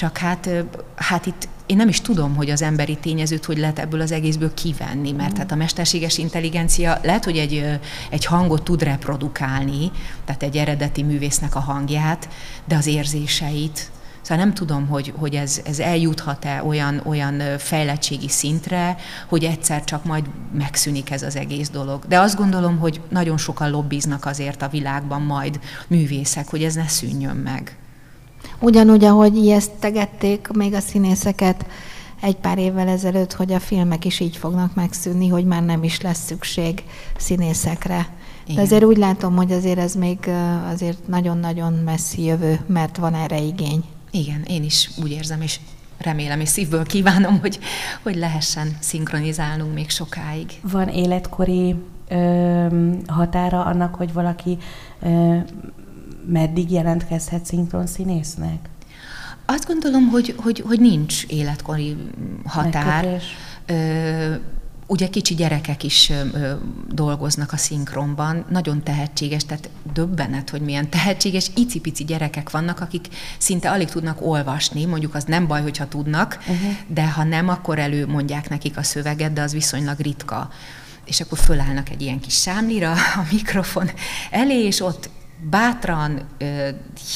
[0.02, 0.48] csak hát,
[0.96, 4.54] hát itt én nem is tudom, hogy az emberi tényezőt hogy lehet ebből az egészből
[4.54, 7.78] kivenni, mert hát a mesterséges intelligencia lehet, hogy egy,
[8.10, 9.90] egy hangot tud reprodukálni,
[10.24, 12.28] tehát egy eredeti művésznek a hangját,
[12.64, 13.90] de az érzéseit,
[14.22, 18.96] Szóval nem tudom, hogy, hogy ez, ez eljuthat-e olyan, olyan fejlettségi szintre,
[19.28, 22.04] hogy egyszer csak majd megszűnik ez az egész dolog.
[22.06, 26.88] De azt gondolom, hogy nagyon sokan lobbiznak azért a világban majd művészek, hogy ez ne
[26.88, 27.76] szűnjön meg.
[28.62, 31.66] Ugyanúgy, ahogy ijesztegették még a színészeket
[32.20, 36.00] egy pár évvel ezelőtt, hogy a filmek is így fognak megszűnni, hogy már nem is
[36.00, 36.82] lesz szükség
[37.16, 38.08] színészekre.
[38.44, 38.56] Igen.
[38.56, 40.18] De azért úgy látom, hogy azért ez még
[40.72, 43.84] azért nagyon-nagyon messzi jövő, mert van erre igény.
[44.10, 45.60] Igen, én is úgy érzem, és
[45.98, 47.58] remélem és szívből kívánom, hogy,
[48.02, 50.50] hogy lehessen szinkronizálnunk még sokáig.
[50.62, 51.74] Van életkori
[52.08, 52.66] ö,
[53.06, 54.58] határa annak, hogy valaki
[55.02, 55.36] ö,
[56.26, 58.68] meddig jelentkezhet szinkron színésznek?
[59.46, 61.96] Azt gondolom, hogy, hogy, hogy nincs életkori
[62.44, 63.20] határ.
[63.66, 64.34] Ö,
[64.86, 66.52] ugye kicsi gyerekek is ö,
[66.92, 73.08] dolgoznak a szinkronban, nagyon tehetséges, tehát döbbenet, hogy milyen tehetséges, icipici gyerekek vannak, akik
[73.38, 76.76] szinte alig tudnak olvasni, mondjuk az nem baj, hogyha tudnak, uh-huh.
[76.86, 80.50] de ha nem, akkor elő mondják nekik a szöveget, de az viszonylag ritka
[81.04, 83.90] és akkor fölállnak egy ilyen kis sámlira a mikrofon
[84.30, 85.10] elé, és ott
[85.50, 86.20] bátran,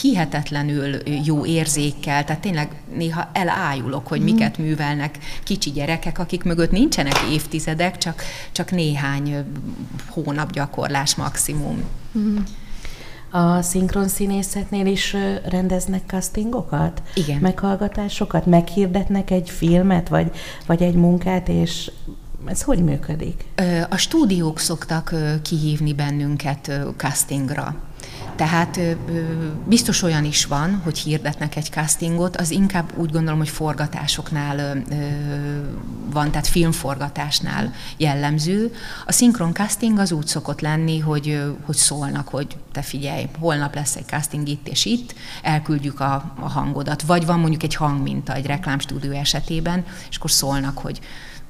[0.00, 4.30] hihetetlenül jó érzékkel, tehát tényleg néha elájulok, hogy mhm.
[4.30, 9.44] miket művelnek kicsi gyerekek, akik mögött nincsenek évtizedek, csak, csak néhány
[10.08, 11.82] hónap gyakorlás maximum.
[12.12, 12.36] Mhm.
[13.30, 15.16] A szinkron színészetnél is
[15.48, 17.02] rendeznek castingokat?
[17.14, 17.38] Igen.
[17.40, 18.46] Meghallgatásokat?
[18.46, 20.30] Meghirdetnek egy filmet, vagy,
[20.66, 21.90] vagy egy munkát, és
[22.44, 23.44] ez hogy működik?
[23.88, 27.76] A stúdiók szoktak kihívni bennünket castingra.
[28.36, 28.80] Tehát
[29.64, 34.82] biztos olyan is van, hogy hirdetnek egy castingot, az inkább úgy gondolom, hogy forgatásoknál
[36.10, 38.74] van, tehát filmforgatásnál jellemző.
[39.06, 43.96] A szinkron casting az úgy szokott lenni, hogy, hogy szólnak, hogy te figyelj, holnap lesz
[43.96, 47.02] egy casting itt és itt, elküldjük a, a hangodat.
[47.02, 51.00] Vagy van mondjuk egy hangminta egy reklámstúdió esetében, és akkor szólnak, hogy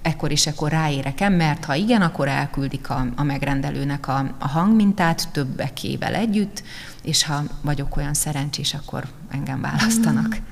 [0.06, 5.28] ekkor és ekkor ráérek-e, mert ha igen, akkor elküldik a, a megrendelőnek a, a hangmintát
[5.32, 6.62] többekével együtt,
[7.02, 10.28] és ha vagyok olyan szerencsés, akkor engem választanak.
[10.28, 10.44] Mm.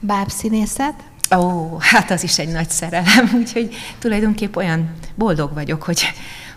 [0.00, 0.94] Bábszínészet?
[1.36, 6.02] Ó, hát az is egy nagy szerelem, úgyhogy tulajdonképp olyan boldog vagyok, hogy,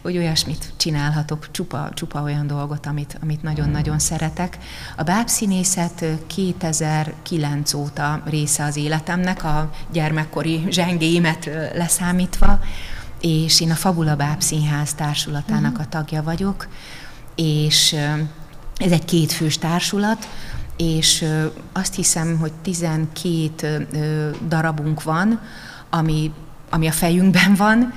[0.02, 4.58] hogy olyasmit csinálhatok, csupa, csupa olyan dolgot, amit, amit nagyon-nagyon szeretek.
[4.98, 12.60] A bábszínészet 2009 óta része az életemnek, a gyermekkori zsengéimet leszámítva,
[13.22, 16.68] és én a Fabula Bábszínház társulatának a tagja vagyok,
[17.36, 17.96] és
[18.78, 20.28] ez egy kétfős társulat,
[20.78, 21.26] és
[21.74, 25.40] azt hiszem, hogy 12 darabunk van,
[25.90, 26.32] ami,
[26.70, 27.94] ami a fejünkben van,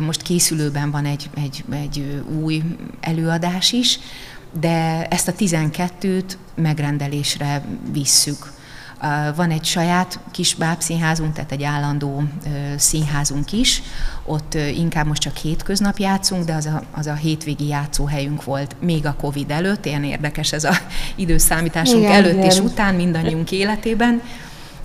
[0.00, 2.62] most készülőben van egy, egy, egy új
[3.00, 3.98] előadás is,
[4.60, 8.52] de ezt a 12-t megrendelésre visszük.
[9.36, 12.22] Van egy saját kis bábszínházunk, tehát egy állandó
[12.76, 13.82] színházunk is,
[14.24, 19.06] ott inkább most csak hétköznap játszunk, de az a, az a hétvégi játszóhelyünk volt még
[19.06, 20.74] a Covid előtt, ilyen érdekes ez a
[21.16, 22.50] időszámításunk igen, előtt igen.
[22.50, 24.22] és után mindannyiunk életében.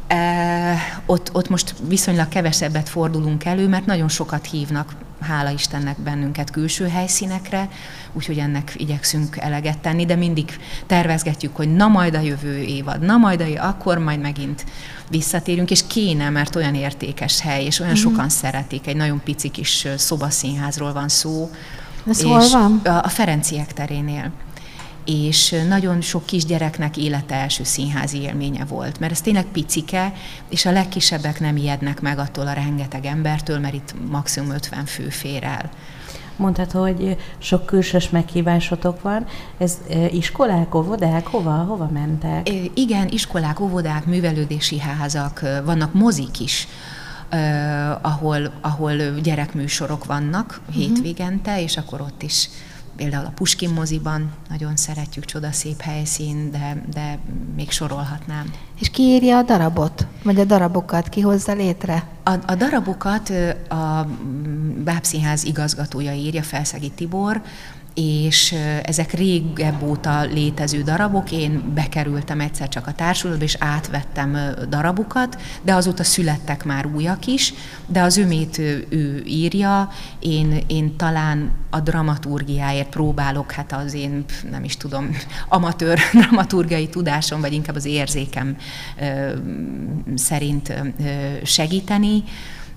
[0.10, 6.50] Eh, ott, ott most viszonylag kevesebbet fordulunk elő, mert nagyon sokat hívnak, hála Istennek bennünket
[6.50, 7.70] külső helyszínekre,
[8.14, 13.18] úgyhogy ennek igyekszünk eleget tenni, de mindig tervezgetjük, hogy na majd a jövő évad, na
[13.18, 14.66] majd a, akkor majd megint
[15.10, 17.96] visszatérünk, és kéne, mert olyan értékes hely, és olyan mm.
[17.96, 21.50] sokan szeretik, egy nagyon pici kis szobaszínházról van szó.
[22.08, 22.82] Ez hol van?
[22.84, 24.32] A, a Ferenciek terénél
[25.10, 30.14] és nagyon sok kisgyereknek élete első színházi élménye volt, mert ez tényleg picike,
[30.50, 35.10] és a legkisebbek nem ijednek meg attól a rengeteg embertől, mert itt maximum 50 fő
[35.10, 35.70] fér el.
[36.36, 39.26] Mondtad, hogy sok külsős meghívásotok van.
[39.58, 39.78] Ez
[40.12, 42.50] iskolák, óvodák, hova, hova mentek?
[42.74, 46.68] Igen, iskolák, óvodák, művelődési házak, vannak mozik is,
[48.02, 50.76] ahol, ahol gyerekműsorok vannak uh-huh.
[50.76, 52.50] hétvégente, és akkor ott is
[53.00, 57.20] például a Puskin moziban nagyon szeretjük, csodaszép helyszín, de, de
[57.56, 58.52] még sorolhatnám.
[58.80, 60.06] És ki írja a darabot?
[60.24, 62.04] Vagy a darabokat ki hozza létre?
[62.24, 63.30] A, a darabokat
[63.70, 64.08] a
[64.84, 67.42] Bábszínház igazgatója írja, Felszegi Tibor,
[67.94, 71.32] és ezek régebb óta létező darabok.
[71.32, 74.38] Én bekerültem egyszer csak a társulatba, és átvettem
[74.70, 77.54] darabukat, de azóta születtek már újak is,
[77.88, 84.26] de az ömét ő, ő írja, én, én talán a dramaturgiáért próbálok, hát az én,
[84.52, 85.10] nem is tudom,
[85.50, 88.58] amatőr dramaturgiai tudásom, vagy inkább az érzékem
[90.16, 90.74] szerint
[91.44, 92.24] segíteni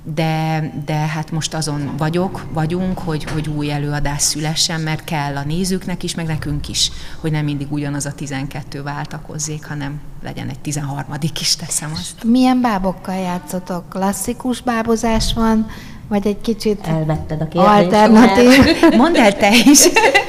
[0.05, 5.45] de, de hát most azon vagyok, vagyunk, hogy, hogy új előadás szülessen, mert kell a
[5.45, 10.59] nézőknek is, meg nekünk is, hogy nem mindig ugyanaz a 12 váltakozzék, hanem legyen egy
[10.59, 11.05] 13
[11.41, 12.25] is, teszem azt.
[12.25, 13.89] Milyen bábokkal játszotok?
[13.89, 15.67] Klasszikus bábozás van,
[16.09, 17.73] vagy egy kicsit Elvetted a kérdést.
[17.73, 18.75] Alternatív.
[18.97, 19.89] Mondd el te is.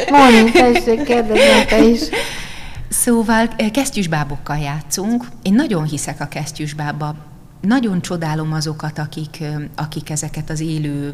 [0.09, 2.01] Mondd, tessék, kérdezni te is.
[2.89, 5.27] Szóval eh, kesztyűsbábokkal játszunk.
[5.41, 7.15] Én nagyon hiszek a kesztyűsbába
[7.67, 9.43] nagyon csodálom azokat, akik,
[9.76, 11.13] akik ezeket az élő,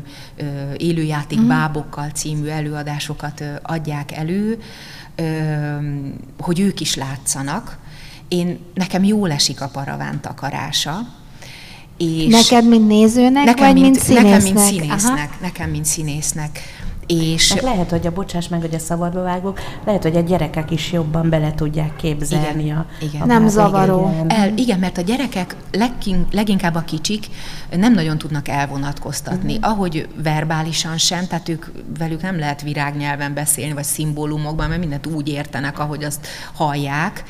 [0.78, 1.48] élőjáték mm.
[1.48, 4.62] bábokkal című előadásokat adják elő,
[6.40, 7.78] hogy ők is látszanak.
[8.28, 11.00] Én, nekem jól esik a paraván takarása,
[11.98, 14.32] és neked, mint nézőnek, nekem, vagy mint, mint színésznek?
[14.32, 15.30] Nekem, mint színésznek.
[15.30, 15.38] Aha.
[15.42, 16.60] Nekem, mint színésznek.
[17.18, 20.72] És Mert lehet, hogy a bocsáss meg, hogy a szabadba vágok, lehet, hogy a gyerekek
[20.72, 23.22] is jobban bele tudják képzelni igen, a, igen.
[23.22, 24.26] A Nem zavaró.
[24.28, 27.28] El, igen, mert a gyerekek legkin, leginkább a kicsik
[27.72, 29.72] nem nagyon tudnak elvonatkoztatni, uh-huh.
[29.72, 31.66] ahogy verbálisan sem, tehát ők
[31.98, 37.24] velük nem lehet virágnyelven beszélni, vagy szimbólumokban, mert mindent úgy értenek, ahogy azt hallják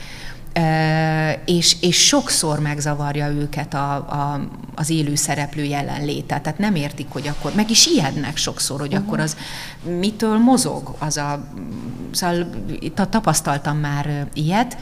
[1.45, 6.39] és, és sokszor megzavarja őket a, a, az élő szereplő jelenléte.
[6.39, 9.07] Tehát nem értik, hogy akkor, meg is ijednek sokszor, hogy uh-huh.
[9.07, 9.37] akkor az
[9.99, 11.47] mitől mozog, az a,
[12.11, 12.49] szóval
[12.93, 14.77] tapasztaltam már ilyet,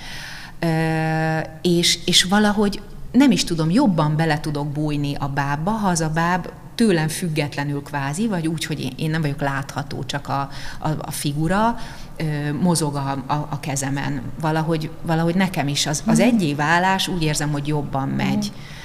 [1.61, 6.09] és, és valahogy nem is tudom, jobban bele tudok bújni a bábba, ha az a
[6.09, 6.47] báb
[6.77, 11.77] tőlem függetlenül kvázi, vagy úgy, hogy én nem vagyok látható, csak a, a, a figura,
[12.61, 14.21] mozog a, a, a kezemen.
[14.41, 16.27] Valahogy, valahogy nekem is az, az mhm.
[16.27, 18.51] egyé válás úgy érzem, hogy jobban megy.
[18.51, 18.75] Mhm.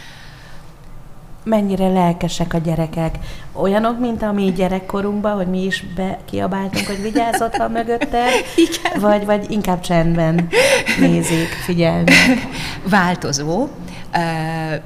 [1.45, 3.19] Mennyire lelkesek a gyerekek?
[3.53, 8.25] Olyanok, mint a mi gyerekkorunkban, hogy mi is be kiabáltunk, hogy vigyázzott ha mögötte,
[8.67, 9.01] Igen.
[9.01, 10.49] Vagy, vagy inkább csendben
[11.01, 12.47] nézik, figyelnek?
[12.91, 13.69] Változó.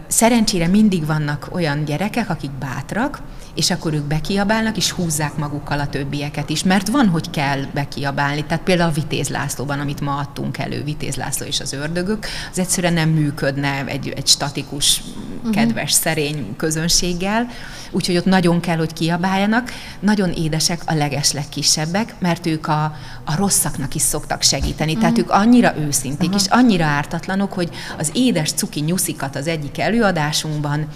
[0.06, 3.22] Szerencsére mindig vannak olyan gyerekek, akik bátrak,
[3.57, 8.45] és akkor ők bekiabálnak, és húzzák magukkal a többieket is, mert van, hogy kell bekiabálni.
[8.45, 12.59] Tehát például a Vitéz Lászlóban, amit ma adtunk elő, Vitéz László és az ördögök, az
[12.59, 15.03] egyszerűen nem működne egy, egy statikus
[15.37, 15.55] uh-huh.
[15.55, 17.47] kedves, szerény közönséggel,
[17.90, 19.73] úgyhogy ott nagyon kell, hogy kiabáljanak.
[20.01, 22.85] Nagyon édesek a legeslegkisebbek, mert ők a,
[23.25, 24.97] a rosszaknak is szoktak segíteni.
[24.97, 30.88] Tehát ők annyira őszinték, és annyira ártatlanok, hogy az édes cuki nyuszikat az egyik előadásunkban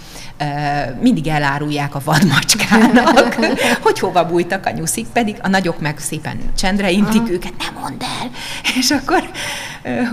[1.01, 1.99] mindig elárulják a
[2.53, 3.35] vadmacskának,
[3.83, 8.03] hogy hova bújtak a nyuszik, pedig a nagyok meg szépen csendre intik őket, nem mondd
[8.03, 8.29] el!
[8.77, 9.29] És akkor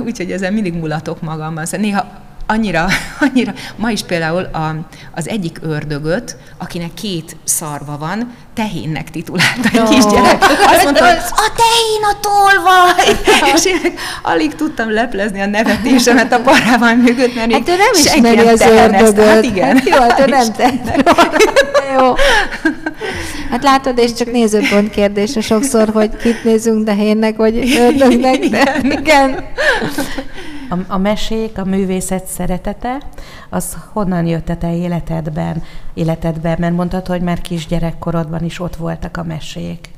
[0.05, 1.67] úgyhogy ezen mindig mulatok magamban.
[1.67, 2.07] Szóval néha
[2.51, 2.87] annyira,
[3.31, 4.75] annyira, ma is például a,
[5.15, 9.89] az egyik ördögöt, akinek két szarva van, tehénnek titulálta egy oh.
[9.89, 10.43] kisgyerek.
[10.43, 13.17] Azt mondta, hogy a tehén a tolvaj!
[13.55, 18.49] És én alig tudtam leplezni a nevetésemet a parával mögött, mert hát ő nem ismeri
[18.49, 19.25] az ördögöt.
[19.25, 19.77] Hát igen.
[19.77, 20.47] Hát jó, hát ő nem
[21.99, 22.15] Jó.
[23.51, 29.45] Hát látod, és csak nézőpont kérdése sokszor, hogy kit nézünk tehénnek, vagy ördögnek, de igen.
[30.69, 33.03] A, a mesék, a művészet szeretete,
[33.49, 35.63] az honnan jött a te életedben,
[35.95, 36.57] életedben?
[36.59, 39.89] Mert mondtad, hogy már kisgyerekkorodban is ott voltak a mesék.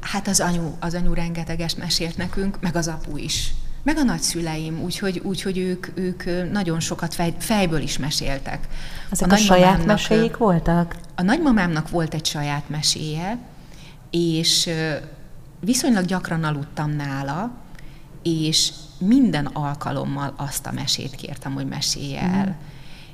[0.00, 3.54] Hát az anyu, az anyu rengeteges mesélt nekünk, meg az apu is.
[3.82, 8.68] Meg a nagyszüleim, úgyhogy, úgyhogy ők, ők nagyon sokat fej, fejből is meséltek.
[9.10, 10.96] Ezek a, a saját meséik voltak?
[11.14, 13.38] A nagymamámnak volt egy saját meséje,
[14.10, 14.70] és
[15.60, 17.50] viszonylag gyakran aludtam nála,
[18.22, 22.46] és minden alkalommal azt a mesét kértem, hogy mesélje el.
[22.46, 22.52] Mm.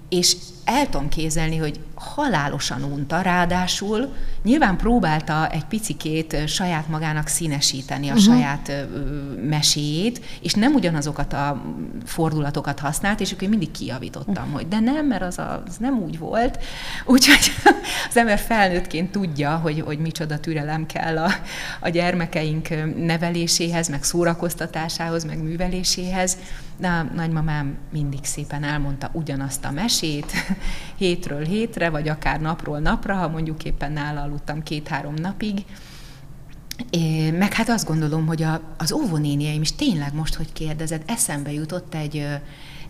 [0.08, 8.08] És el tudom kézelni, hogy halálosan unta, ráadásul nyilván próbálta egy picikét saját magának színesíteni
[8.08, 8.34] a uh-huh.
[8.34, 8.72] saját
[9.48, 11.62] meséjét, és nem ugyanazokat a
[12.04, 14.52] fordulatokat használt, és akkor én mindig kijavítottam, uh-huh.
[14.52, 16.58] hogy de nem, mert az, a, az nem úgy volt.
[17.04, 17.52] Úgyhogy
[18.08, 21.30] az ember felnőttként tudja, hogy, hogy micsoda türelem kell a,
[21.80, 26.36] a gyermekeink neveléséhez, meg szórakoztatásához, meg műveléséhez.
[26.76, 30.32] De a nagymamám mindig szépen elmondta ugyanazt a mesét,
[30.96, 35.64] hétről hétre, vagy akár napról napra, ha mondjuk éppen nála aludtam két-három napig.
[36.90, 41.52] É, meg hát azt gondolom, hogy a, az óvónéniaim is tényleg most, hogy kérdezed, eszembe
[41.52, 42.26] jutott egy,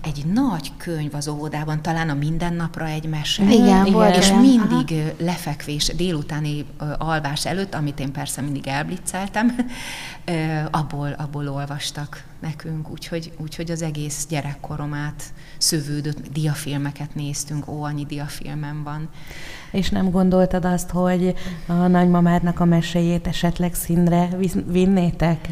[0.03, 3.43] egy nagy könyv az óvodában, talán a mindennapra egy mese.
[3.43, 4.13] Igen, Igen.
[4.13, 4.41] És olyan.
[4.41, 5.11] mindig Aha.
[5.19, 6.67] lefekvés, délutáni
[6.99, 9.57] alvás előtt, amit én persze mindig elblitzeltem,
[10.71, 15.23] abból, abból olvastak nekünk, úgyhogy, úgyhogy az egész gyerekkoromát
[15.59, 19.09] szövődött, diafilmeket néztünk, ó, annyi diafilmem van.
[19.71, 21.35] És nem gondoltad azt, hogy
[21.67, 24.29] a nagymamádnak a meséjét esetleg színre
[24.67, 25.49] vinnétek?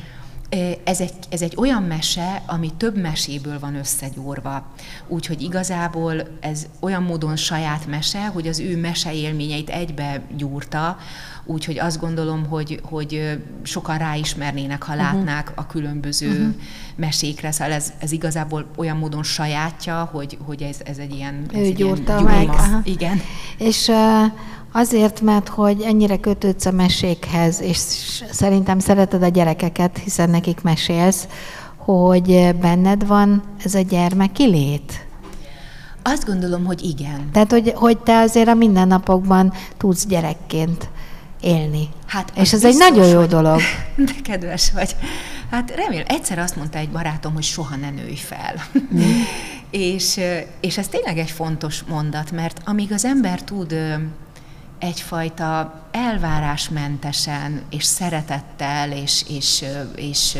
[0.84, 4.66] Ez egy, ez egy olyan mese, ami több meséből van összegyúrva.
[5.08, 10.98] Úgyhogy igazából ez olyan módon saját mese, hogy az ő meseélményeit egybe gyúrta,
[11.44, 15.12] úgyhogy azt gondolom, hogy, hogy sokan ráismernének, ha uh-huh.
[15.12, 16.54] látnák a különböző uh-huh.
[16.96, 17.50] mesékre.
[17.50, 21.44] Szóval ez, ez igazából olyan módon sajátja, hogy, hogy ez, ez egy ilyen...
[21.52, 22.56] Ez ő egy gyúrta ilyen meg.
[22.84, 23.20] Igen.
[23.58, 24.32] És uh,
[24.72, 27.76] Azért, mert hogy ennyire kötődsz a mesékhez, és
[28.30, 31.28] szerintem szereted a gyerekeket, hiszen nekik mesélsz,
[31.76, 35.06] hogy benned van ez a gyermeki lét?
[36.02, 37.30] Azt gondolom, hogy igen.
[37.33, 40.88] Tehát, hogy, hogy te azért a mindennapokban tudsz gyerekként
[41.40, 41.88] élni.
[42.06, 43.61] Hát, és ez egy nagyon jó dolog.
[44.06, 44.96] De kedves vagy.
[45.50, 48.54] Hát remélem, egyszer azt mondta egy barátom, hogy soha ne nőj fel.
[48.94, 49.00] Mm.
[49.70, 50.20] és,
[50.61, 53.74] és ez tényleg egy fontos mondat, mert amíg az ember tud
[54.80, 59.64] egyfajta elvárásmentesen és szeretettel és, és,
[59.94, 60.38] és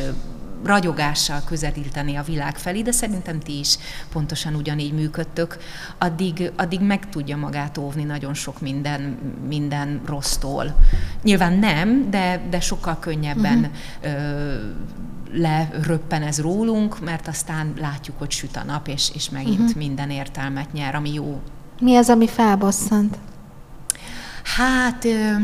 [0.65, 3.79] ragyogással közelíteni a világ felé, de szerintem ti is
[4.13, 5.59] pontosan ugyanígy működtök,
[5.99, 10.77] addig, addig meg tudja magát óvni nagyon sok minden, minden rossztól.
[11.23, 14.21] Nyilván nem, de, de sokkal könnyebben uh-huh.
[14.23, 14.55] ö,
[15.33, 19.77] leröppen ez rólunk, mert aztán látjuk, hogy süt a nap, és, és megint uh-huh.
[19.77, 21.41] minden értelmet nyer, ami jó.
[21.81, 23.19] Mi az, ami felbosszant?
[24.45, 25.05] Hát...
[25.05, 25.35] Ö...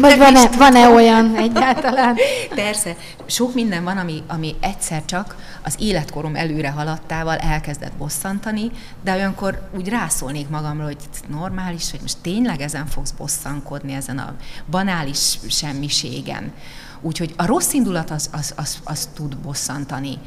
[0.00, 2.16] Vagy van-e, van-e olyan egyáltalán?
[2.54, 8.70] Persze, sok minden van, ami, ami egyszer csak az életkorom előre haladtával elkezdett bosszantani,
[9.02, 10.96] de olyankor úgy rászólnék magamra, hogy
[11.28, 14.34] normális, hogy most tényleg ezen fogsz bosszankodni, ezen a
[14.70, 16.52] banális semmiségen.
[17.00, 20.18] Úgyhogy a rossz indulat az, az, az, az tud bosszantani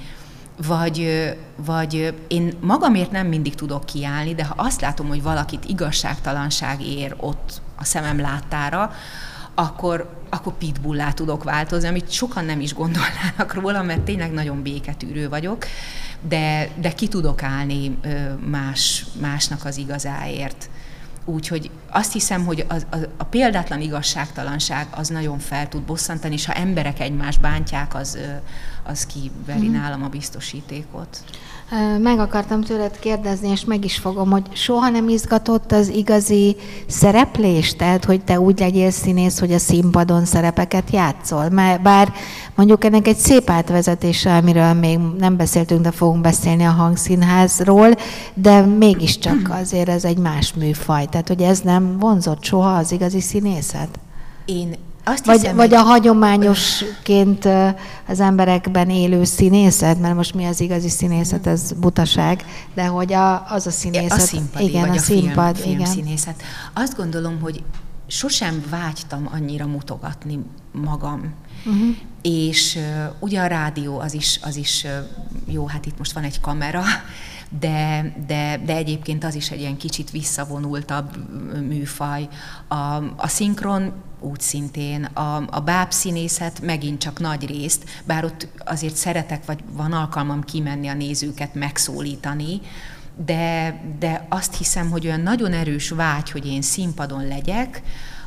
[0.67, 6.81] vagy, vagy én magamért nem mindig tudok kiállni, de ha azt látom, hogy valakit igazságtalanság
[6.81, 8.91] ér ott a szemem láttára,
[9.55, 15.29] akkor, akkor pitbullá tudok változni, amit sokan nem is gondolnának róla, mert tényleg nagyon béketűrő
[15.29, 15.65] vagyok,
[16.21, 17.97] de, de ki tudok állni
[18.45, 20.69] más, másnak az igazáért.
[21.29, 26.45] Úgyhogy azt hiszem, hogy a, a, a példátlan igazságtalanság az nagyon fel tud bosszantani, és
[26.45, 28.17] ha emberek egymást bántják, az,
[28.83, 29.71] az kiveri mm.
[29.71, 31.23] nálam a biztosítékot.
[31.99, 36.55] Meg akartam tőled kérdezni, és meg is fogom, hogy soha nem izgatott az igazi
[36.87, 37.75] szereplés?
[37.75, 41.49] Tehát, hogy te úgy legyél színész, hogy a színpadon szerepeket játszol?
[41.49, 42.13] Mert bár
[42.59, 47.89] mondjuk ennek egy szép átvezetése, amiről még nem beszéltünk, de fogunk beszélni a hangszínházról,
[48.33, 51.05] de mégiscsak azért ez egy más műfaj.
[51.05, 53.99] Tehát, hogy ez nem vonzott soha az igazi színészet?
[54.45, 57.47] Én azt vagy, hiszem, vagy a hagyományosként
[58.07, 63.45] az emberekben élő színészet, mert most mi az igazi színészet, ez butaság, de hogy a,
[63.49, 64.17] az a színészet.
[64.17, 65.85] A színpad, igen, vagy a, a színpad, film, igen.
[65.85, 66.41] színészet.
[66.73, 67.63] Azt gondolom, hogy
[68.07, 70.39] sosem vágytam annyira mutogatni
[70.71, 71.33] magam.
[71.65, 71.95] Uh-huh.
[72.21, 74.91] És uh, ugye a rádió az is, az is uh,
[75.45, 76.83] jó, hát itt most van egy kamera,
[77.59, 81.17] de, de, de egyébként az is egy ilyen kicsit visszavonultabb
[81.67, 82.27] műfaj.
[82.67, 82.75] A,
[83.15, 89.45] a szinkron úgy szintén, a, a bábszínészet megint csak nagy részt, bár ott azért szeretek,
[89.45, 92.61] vagy van alkalmam kimenni a nézőket, megszólítani,
[93.25, 97.81] de, de azt hiszem, hogy olyan nagyon erős vágy, hogy én színpadon legyek,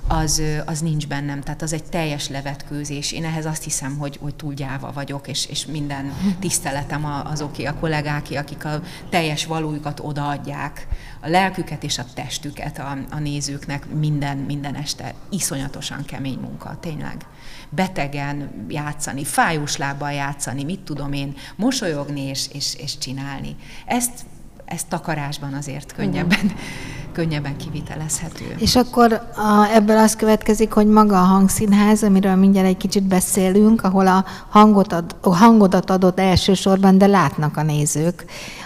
[0.06, 3.12] az, az nincs bennem, tehát az egy teljes levetkőzés.
[3.12, 7.74] Én ehhez azt hiszem, hogy, hogy túl gyáva vagyok, és, és minden tiszteletem azoké a
[7.74, 10.86] kollégáké, akik a teljes valójukat odaadják,
[11.20, 15.14] a lelküket és a testüket a, a nézőknek minden, minden este.
[15.30, 17.26] Iszonyatosan kemény munka, tényleg.
[17.68, 23.56] Betegen játszani, fájós lábbal játszani, mit tudom én, mosolyogni és, és, és csinálni.
[23.86, 24.24] Ezt,
[24.64, 26.52] ezt takarásban azért könnyebben
[27.12, 28.54] könnyebben kivitelezhető.
[28.58, 33.84] És akkor a, ebből az következik, hogy maga a hangszínház, amiről mindjárt egy kicsit beszélünk,
[33.84, 38.24] ahol a, hangot ad, a hangodat adott elsősorban, de látnak a nézők.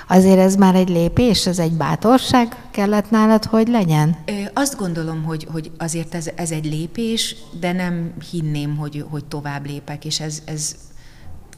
[0.09, 4.17] Azért ez már egy lépés, ez egy bátorság kellett nálad, hogy legyen?
[4.27, 9.25] Ö, azt gondolom, hogy, hogy azért ez, ez egy lépés, de nem hinném, hogy, hogy
[9.25, 10.77] tovább lépek, és ez, ez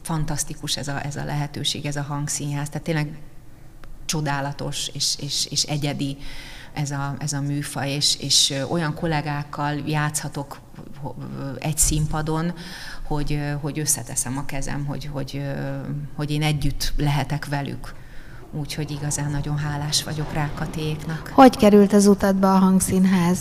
[0.02, 2.68] fantasztikus ez a, ez a lehetőség, ez a hangszínház.
[2.68, 3.18] Tehát tényleg
[4.08, 6.16] csodálatos és, és, és egyedi
[6.72, 10.60] ez a, ez a műfaj, és, és olyan kollégákkal játszhatok
[11.58, 12.52] egy színpadon,
[13.02, 15.42] hogy, hogy összeteszem a kezem, hogy, hogy,
[16.16, 17.94] hogy én együtt lehetek velük.
[18.52, 21.30] Úgyhogy igazán nagyon hálás vagyok Rákatéknak.
[21.34, 23.38] Hogy került az utadba a hangszínház?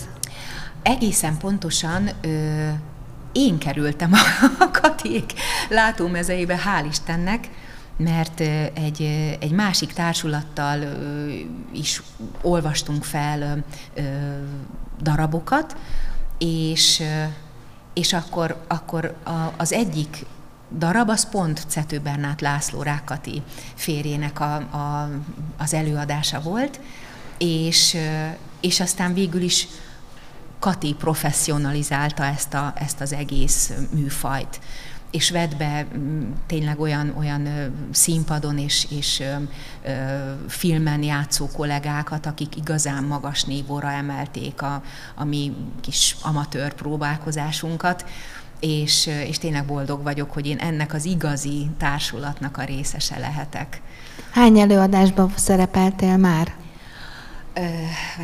[0.81, 2.69] Egészen pontosan ö,
[3.31, 5.33] én kerültem a Katék
[5.69, 7.49] látómezeibe, hál' Istennek,
[7.97, 8.39] mert
[8.73, 9.01] egy,
[9.39, 10.79] egy másik társulattal
[11.73, 12.01] is
[12.41, 13.63] olvastunk fel
[15.01, 15.75] darabokat,
[16.37, 17.03] és,
[17.93, 19.15] és akkor, akkor
[19.57, 20.25] az egyik
[20.77, 23.41] darab az pont Cető Bernát László Rákati
[23.75, 25.09] férjének a, a,
[25.57, 26.79] az előadása volt,
[27.37, 27.97] és,
[28.61, 29.67] és aztán végül is
[30.59, 34.59] Kati professzionalizálta ezt, a, ezt az egész műfajt
[35.17, 37.47] és vett be mm, tényleg olyan, olyan
[37.91, 39.23] színpadon és, és
[40.47, 44.83] filmen játszó kollégákat, akik igazán magas nívóra emelték a,
[45.15, 48.05] a mi kis amatőr próbálkozásunkat,
[48.59, 53.81] és, és tényleg boldog vagyok, hogy én ennek az igazi társulatnak a részese lehetek.
[54.31, 56.55] Hány előadásban szerepeltél már?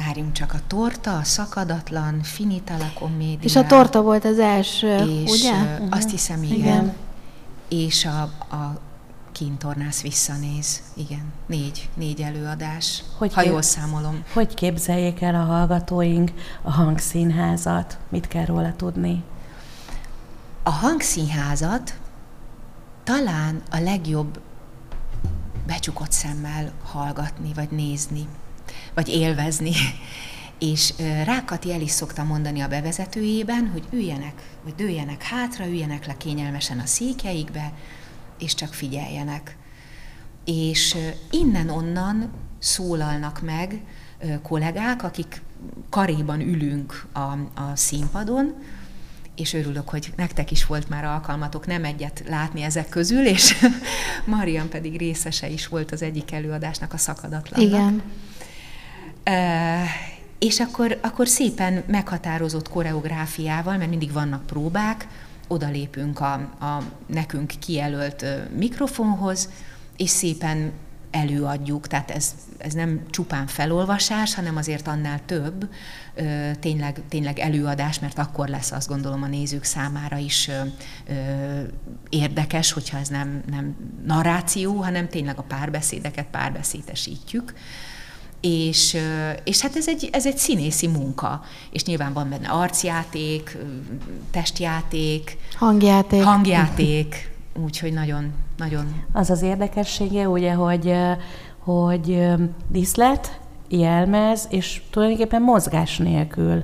[0.05, 3.43] Várjunk csak, a torta, a szakadatlan, finitala komédia.
[3.43, 5.79] És a torta volt az első, és ugye?
[5.89, 6.57] Azt hiszem, igen.
[6.57, 6.93] igen.
[7.67, 8.21] És a,
[8.55, 8.79] a
[9.31, 10.81] kintornász visszanéz.
[10.93, 13.51] Igen, négy, négy előadás, hogy ha kép...
[13.51, 14.23] jól számolom.
[14.33, 16.31] Hogy képzeljék el a hallgatóink
[16.61, 17.97] a hangszínházat?
[18.09, 19.23] Mit kell róla tudni?
[20.63, 21.97] A hangszínházat
[23.03, 24.41] talán a legjobb
[25.67, 28.27] becsukott szemmel hallgatni, vagy nézni
[28.93, 29.71] vagy élvezni.
[30.59, 30.93] És
[31.25, 34.33] Rákati el is szokta mondani a bevezetőjében, hogy üljenek,
[34.63, 37.73] vagy dőljenek hátra, üljenek le kényelmesen a székeikbe,
[38.39, 39.57] és csak figyeljenek.
[40.45, 40.97] És
[41.31, 43.81] innen-onnan szólalnak meg
[44.41, 45.41] kollégák, akik
[45.89, 47.19] karéban ülünk a,
[47.61, 48.53] a színpadon,
[49.35, 53.55] és örülök, hogy nektek is volt már alkalmatok nem egyet látni ezek közül, és
[54.25, 57.69] Marian pedig részese is volt az egyik előadásnak, a szakadatlannak.
[57.69, 58.01] Igen.
[60.39, 65.07] És akkor, akkor szépen meghatározott koreográfiával, mert mindig vannak próbák,
[65.47, 69.49] odalépünk a, a nekünk kijelölt mikrofonhoz,
[69.97, 70.71] és szépen
[71.11, 75.69] előadjuk, tehát ez, ez nem csupán felolvasás, hanem azért annál több,
[76.59, 80.49] tényleg, tényleg előadás, mert akkor lesz azt gondolom a nézők számára is
[82.09, 87.53] érdekes, hogyha ez nem, nem narráció, hanem tényleg a párbeszédeket párbeszédesítjük
[88.45, 88.97] és,
[89.43, 91.41] és hát ez egy, ez egy színészi munka,
[91.71, 93.57] és nyilván van benne arcjáték,
[94.31, 97.31] testjáték, hangjáték, hangjáték
[97.63, 99.03] úgyhogy nagyon, nagyon...
[99.11, 100.93] Az az érdekessége, ugye, hogy,
[101.59, 102.27] hogy
[102.67, 103.39] diszlet,
[103.69, 106.63] jelmez, és tulajdonképpen mozgás nélkül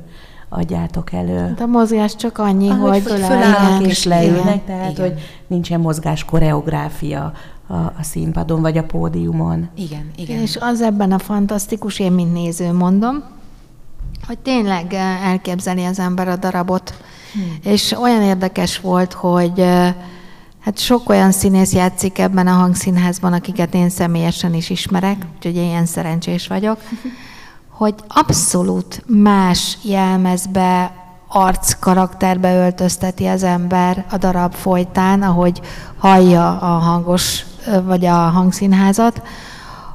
[0.49, 1.53] adjátok elő.
[1.57, 4.65] De a mozgás csak annyi, Ahogy hogy fölállnak és leülnek, igen.
[4.65, 5.09] tehát Igen.
[5.09, 7.33] hogy nincsen mozgás koreográfia
[7.69, 9.69] a, a színpadon vagy a pódiumon.
[9.75, 10.41] Igen, igen.
[10.41, 13.23] És az ebben a fantasztikus, én mint néző mondom,
[14.27, 16.93] hogy tényleg eh, elképzeli az ember a darabot.
[17.33, 17.57] Hmm.
[17.73, 19.95] És olyan érdekes volt, hogy eh,
[20.59, 25.63] hát sok olyan színész játszik ebben a hangszínházban, akiket én személyesen is ismerek, úgyhogy én
[25.63, 26.79] ilyen szerencsés vagyok,
[27.79, 30.93] hogy abszolút más jelmezbe,
[31.27, 35.61] arc karakterbe öltözteti az ember a darab folytán, ahogy
[35.97, 37.45] hallja a hangos
[37.83, 39.21] vagy a hangszínházat,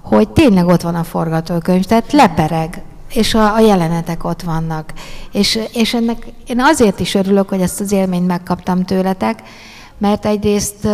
[0.02, 4.92] hogy tényleg ott van a forgatókönyv, tehát lepereg, és a, a jelenetek ott vannak.
[5.32, 9.42] És, és ennek én azért is örülök, hogy ezt az élményt megkaptam tőletek,
[9.98, 10.88] mert egyrészt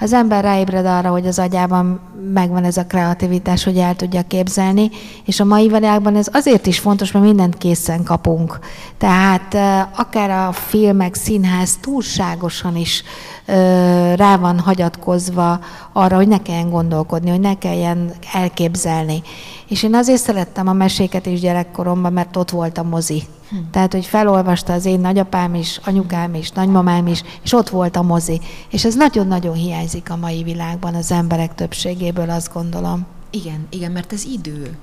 [0.00, 2.00] az ember ráébred arra, hogy az agyában
[2.32, 4.90] megvan ez a kreativitás, hogy el tudja képzelni,
[5.24, 8.58] és a mai világban ez azért is fontos, mert mindent készen kapunk.
[8.98, 9.54] Tehát
[9.96, 13.02] akár a filmek, színház túlságosan is
[14.16, 15.60] rá van hagyatkozva
[15.92, 19.22] arra, hogy ne kelljen gondolkodni, hogy ne kelljen elképzelni.
[19.68, 23.22] És én azért szerettem a meséket is gyerekkoromban, mert ott volt a mozi.
[23.50, 23.56] Hm.
[23.70, 28.02] Tehát, hogy felolvasta az én nagyapám is, anyukám is, nagymamám is, és ott volt a
[28.02, 28.40] mozi.
[28.70, 33.06] És ez nagyon-nagyon hiányzik a mai világban az emberek többségéből, azt gondolom.
[33.30, 34.76] Igen, igen, mert ez idő.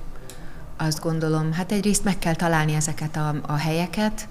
[0.78, 4.28] Azt gondolom, hát egyrészt meg kell találni ezeket a, a helyeket,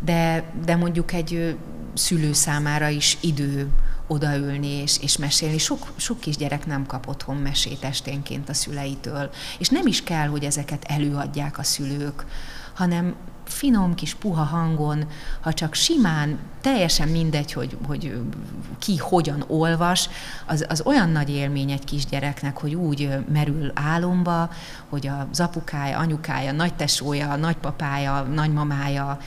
[0.00, 1.56] de, de mondjuk egy
[1.94, 3.68] szülő számára is idő
[4.06, 5.58] odaülni és, és mesélni.
[5.58, 10.44] Sok, sok kisgyerek nem kap otthon mesét esténként a szüleitől, és nem is kell, hogy
[10.44, 12.26] ezeket előadják a szülők,
[12.74, 13.14] hanem
[13.48, 15.04] finom kis puha hangon,
[15.40, 18.20] ha csak simán, teljesen mindegy, hogy, hogy
[18.78, 20.08] ki hogyan olvas,
[20.46, 24.50] az, az olyan nagy élmény egy kisgyereknek, hogy úgy merül álomba,
[24.88, 29.18] hogy az apukája, anyukája, nagytesója, nagypapája, nagymamája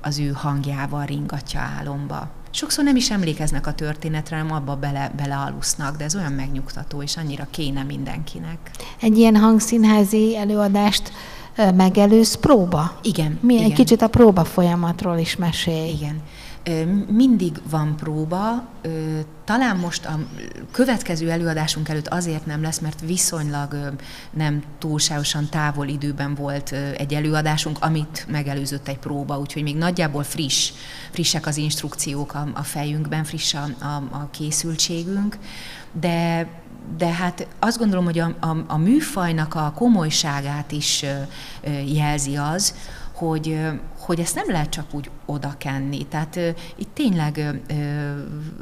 [0.00, 2.30] az ő hangjával ringatja álomba.
[2.54, 7.16] Sokszor nem is emlékeznek a történetre, hanem abba bele, belealusznak, de ez olyan megnyugtató, és
[7.16, 8.70] annyira kéne mindenkinek.
[9.00, 11.12] Egy ilyen hangszínházi előadást
[11.74, 12.98] megelőz próba?
[13.02, 13.38] Igen.
[13.42, 13.64] Mi igen.
[13.64, 15.90] egy kicsit a próba folyamatról is mesélj.
[15.90, 16.22] Igen.
[17.08, 18.68] Mindig van próba,
[19.44, 20.18] talán most a
[20.70, 23.92] következő előadásunk előtt azért nem lesz, mert viszonylag
[24.30, 30.72] nem túlságosan távol időben volt egy előadásunk, amit megelőzött egy próba, úgyhogy még nagyjából friss,
[31.10, 35.38] frissek az instrukciók a, a fejünkben, friss a, a, a készültségünk,
[36.00, 36.48] de
[36.96, 41.04] de hát azt gondolom, hogy a, a, a műfajnak a komolyságát is
[41.84, 42.74] jelzi az,
[43.12, 43.60] hogy,
[43.98, 46.06] hogy ezt nem lehet csak úgy odakenni.
[46.06, 46.36] Tehát
[46.76, 47.60] itt tényleg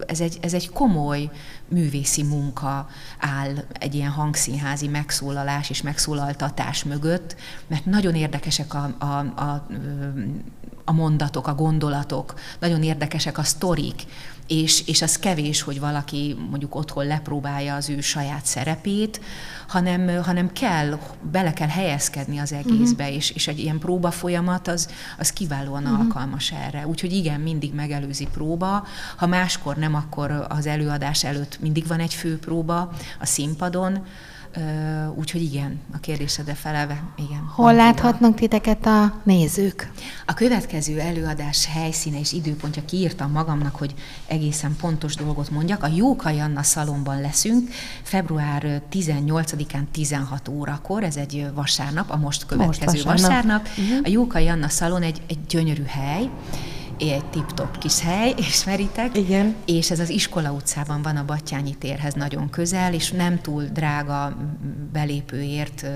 [0.07, 1.31] ez, egy, ez egy komoly
[1.69, 9.19] művészi munka áll egy ilyen hangszínházi megszólalás és megszólaltatás mögött, mert nagyon érdekesek a, a,
[9.43, 9.67] a,
[10.85, 14.03] a mondatok, a gondolatok, nagyon érdekesek a sztorik,
[14.51, 19.21] és, és az kevés, hogy valaki mondjuk otthon lepróbálja az ő saját szerepét,
[19.69, 20.99] hanem, hanem kell,
[21.31, 23.17] bele kell helyezkedni az egészbe, uh-huh.
[23.17, 24.89] és, és egy ilyen próba folyamat az,
[25.19, 26.01] az kiválóan uh-huh.
[26.01, 26.87] alkalmas erre.
[26.87, 28.87] Úgyhogy igen, mindig megelőzi próba.
[29.17, 34.07] Ha máskor nem, akkor az előadás előtt mindig van egy fő próba a színpadon,
[35.15, 37.51] Úgyhogy igen, a kérdésedre felelve, igen.
[37.55, 39.93] Hol láthatnak titeket a nézők?
[40.27, 43.95] A következő előadás helyszíne és időpontja kiírtam magamnak, hogy
[44.27, 45.83] egészen pontos dolgot mondjak.
[45.83, 47.71] A Jókai Anna szalomban leszünk
[48.03, 53.63] február 18-án 16 órakor, ez egy vasárnap, a most következő most vasárnap.
[53.63, 53.69] vasárnap.
[53.79, 54.01] Uh-huh.
[54.05, 56.31] A Jókai Anna szalon egy, egy gyönyörű hely,
[57.09, 59.17] egy tip-top kis hely, ismeritek.
[59.17, 59.55] Igen.
[59.65, 64.37] És ez az Iskola utcában van a Battyányi térhez nagyon közel, és nem túl drága
[64.93, 65.87] belépőért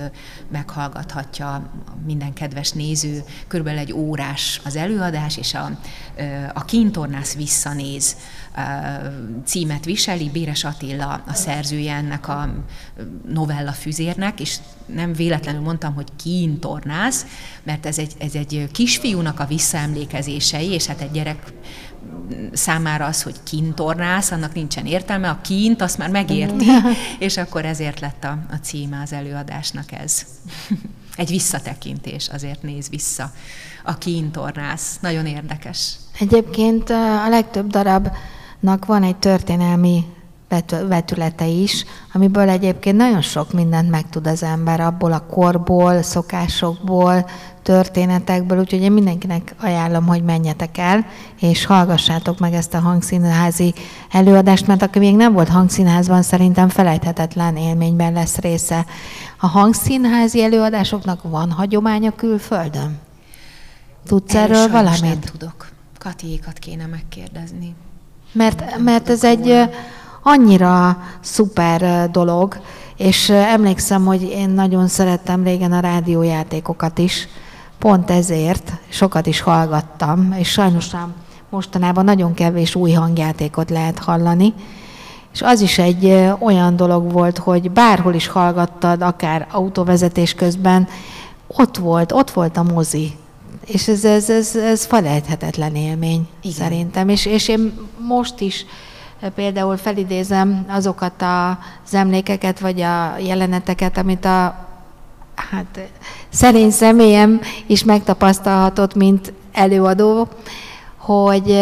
[0.48, 1.70] meghallgathatja
[2.06, 3.22] minden kedves néző.
[3.46, 5.70] Körülbelül egy órás az előadás, és a,
[6.54, 8.16] a kintornász visszanéz
[9.44, 12.54] címet viseli, Béres Attila a szerzője ennek a
[13.28, 17.26] novella füzérnek, és nem véletlenül mondtam, hogy kintornász,
[17.62, 21.52] mert ez egy, ez egy kisfiúnak a visszaemlékezései, és hát egy gyerek
[22.52, 26.66] számára az, hogy kintornász, annak nincsen értelme, a kint azt már megérti,
[27.18, 30.26] és akkor ezért lett a, a címe az előadásnak ez.
[31.16, 33.32] Egy visszatekintés, azért néz vissza.
[33.84, 34.98] A kintornász.
[35.00, 35.92] Nagyon érdekes.
[36.18, 37.70] Egyébként a legtöbb
[38.64, 40.04] darabnak van egy történelmi
[40.88, 47.26] vetülete is, amiből egyébként nagyon sok mindent megtud az ember, abból a korból, szokásokból,
[47.62, 51.06] történetekből, úgyhogy én mindenkinek ajánlom, hogy menjetek el,
[51.40, 53.74] és hallgassátok meg ezt a hangszínházi
[54.10, 58.86] előadást, mert aki még nem volt hangszínházban, szerintem felejthetetlen élményben lesz része.
[59.38, 62.98] A hangszínházi előadásoknak van hagyománya külföldön?
[64.06, 65.00] Tudsz erről, erről valamit?
[65.00, 65.68] nem tudok.
[65.98, 67.74] Katiékat kéne megkérdezni.
[68.34, 69.70] Mert, mert ez egy
[70.22, 72.56] annyira szuper dolog,
[72.96, 77.28] és emlékszem, hogy én nagyon szerettem régen a rádiójátékokat is,
[77.78, 80.90] pont ezért sokat is hallgattam, és sajnos
[81.50, 84.54] mostanában nagyon kevés új hangjátékot lehet hallani,
[85.32, 90.88] és az is egy olyan dolog volt, hogy bárhol is hallgattad, akár autóvezetés közben,
[91.46, 93.12] ott volt, ott volt a mozi.
[93.66, 96.56] És ez, ez, ez, ez felejthetetlen élmény Igen.
[96.56, 97.08] szerintem.
[97.08, 98.66] És, és én most is
[99.34, 101.22] például felidézem azokat
[101.84, 104.66] az emlékeket, vagy a jeleneteket, amit a
[105.34, 105.80] hát
[106.28, 110.28] szerény személyem is megtapasztalhatott, mint előadó,
[110.96, 111.60] hogy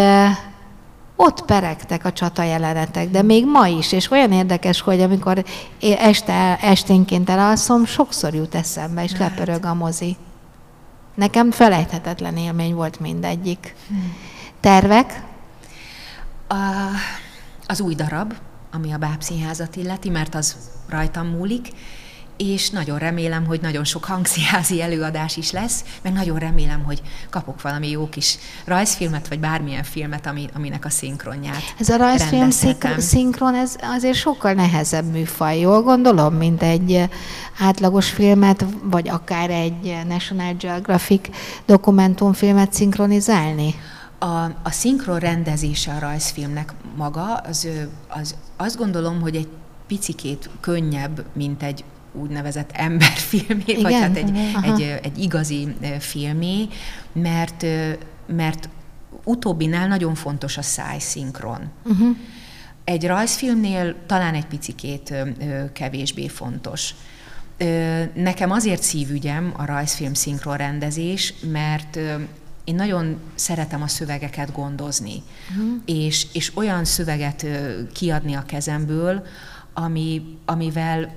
[1.16, 5.44] ott peregtek a csata jelenetek, de még ma is, és olyan érdekes, hogy amikor
[5.80, 10.16] este, esténként elalszom, sokszor jut eszembe, és lepörög a mozi.
[11.14, 13.74] Nekem felejthetetlen élmény volt mindegyik.
[13.88, 14.16] Hmm.
[14.60, 15.22] Tervek?
[16.48, 16.56] A,
[17.66, 18.34] az új darab,
[18.72, 20.56] ami a bábszínházat illeti, mert az
[20.88, 21.68] rajtam múlik,
[22.42, 27.62] és nagyon remélem, hogy nagyon sok hangszínházi előadás is lesz, mert nagyon remélem, hogy kapok
[27.62, 32.50] valami jó kis rajzfilmet, vagy bármilyen filmet, ami, aminek a szinkronját Ez a rajzfilm
[32.98, 37.08] szinkron, ez azért sokkal nehezebb műfaj, jól gondolom, mint egy
[37.58, 41.28] átlagos filmet, vagy akár egy National Geographic
[41.66, 43.74] dokumentumfilmet szinkronizálni?
[44.18, 47.68] A, a szinkron rendezése a rajzfilmnek maga, az,
[48.08, 49.48] az azt gondolom, hogy egy
[49.86, 53.82] picikét könnyebb, mint egy úgynevezett emberfilmé, Igen?
[53.82, 54.32] vagy hát egy,
[54.62, 56.68] egy, egy igazi filmé,
[57.12, 57.66] mert,
[58.26, 58.68] mert
[59.24, 61.70] utóbbinál nagyon fontos a szájszinkron.
[61.84, 62.16] Uh-huh.
[62.84, 65.14] Egy rajzfilmnél talán egy picikét
[65.72, 66.94] kevésbé fontos.
[68.14, 71.98] Nekem azért szívügyem a rajzfilm szinkronrendezés, mert
[72.64, 75.80] én nagyon szeretem a szövegeket gondozni, uh-huh.
[75.84, 77.46] és, és olyan szöveget
[77.92, 79.26] kiadni a kezemből,
[79.74, 81.14] ami, amivel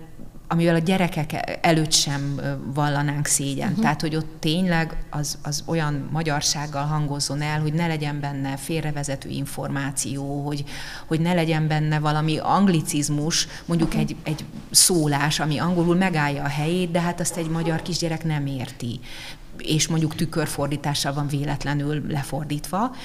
[0.48, 2.42] amivel a gyerekek előtt sem
[2.74, 3.68] vallanánk szégyen.
[3.68, 3.82] Uh-huh.
[3.82, 9.30] Tehát, hogy ott tényleg az, az olyan magyarsággal hangozzon el, hogy ne legyen benne félrevezető
[9.30, 10.64] információ, hogy,
[11.08, 14.04] hogy ne legyen benne valami anglicizmus, mondjuk uh-huh.
[14.04, 18.46] egy, egy szólás, ami angolul megállja a helyét, de hát azt egy magyar kisgyerek nem
[18.46, 19.00] érti
[19.58, 22.96] és mondjuk tükörfordítással van véletlenül lefordítva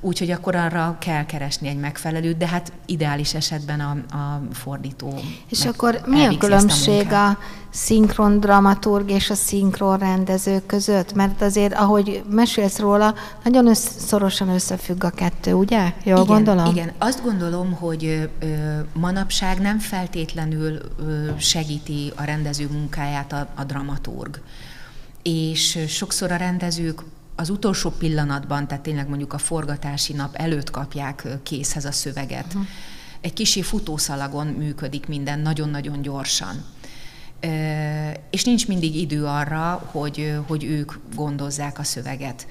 [0.00, 5.20] úgyhogy akkor arra kell keresni egy megfelelőt, de hát ideális esetben a, a fordító.
[5.48, 7.38] És akkor mi a különbség a, a
[7.70, 11.12] szinkron dramaturg és a szinkron rendező között?
[11.12, 15.92] Mert azért, ahogy mesélsz róla, nagyon össz, szorosan összefügg a kettő, ugye?
[16.04, 16.66] Jól igen, gondolom?
[16.66, 18.46] Igen, azt gondolom, hogy ö,
[18.92, 24.40] manapság nem feltétlenül ö, segíti a rendező munkáját a, a dramaturg.
[25.22, 27.02] És sokszor a rendezők
[27.40, 32.46] az utolsó pillanatban, tehát tényleg mondjuk a forgatási nap előtt kapják készhez a szöveget.
[32.46, 32.66] Uh-huh.
[33.20, 36.64] Egy kicsi futószalagon működik minden, nagyon-nagyon gyorsan.
[38.30, 42.46] És nincs mindig idő arra, hogy, hogy ők gondozzák a szöveget.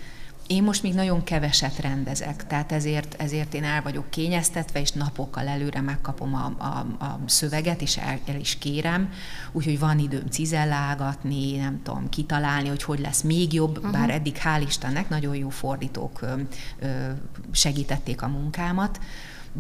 [0.50, 5.47] Én most még nagyon keveset rendezek, tehát ezért, ezért én el vagyok kényeztetve, és napokkal
[5.47, 9.10] előre megkapom a, a, a szöveget, és el, el is kérem,
[9.52, 13.91] úgyhogy van időm cizellálgatni, nem tudom, kitalálni, hogy hogy lesz még jobb, uh-huh.
[13.91, 16.34] bár eddig hál' Istennek nagyon jó fordítók ö,
[16.80, 17.12] ö,
[17.52, 19.00] segítették a munkámat,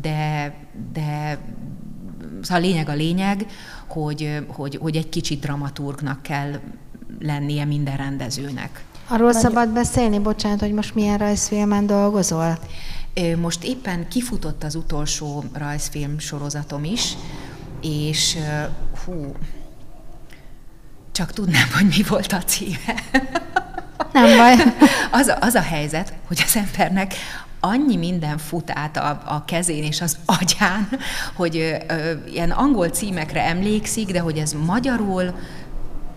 [0.01, 0.53] de,
[0.93, 1.39] de
[2.41, 3.45] szóval a lényeg a lényeg,
[3.87, 6.59] hogy, hogy, hogy egy kicsit dramaturgnak kell
[7.19, 8.83] lennie minden rendezőnek.
[9.11, 9.41] Arról Nagy...
[9.41, 12.59] szabad beszélni, bocsánat, hogy most milyen rajzfilmen dolgozol?
[13.37, 17.13] Most éppen kifutott az utolsó rajzfilm sorozatom is,
[17.81, 18.37] és
[19.05, 19.35] hú,
[21.11, 23.03] csak tudnám, hogy mi volt a címe.
[24.13, 24.55] Nem baj.
[25.19, 27.13] Az a, az a helyzet, hogy az embernek
[27.59, 30.87] annyi minden fut át a, a kezén és az agyán,
[31.33, 31.57] hogy
[31.87, 35.33] ö, ilyen angol címekre emlékszik, de hogy ez magyarul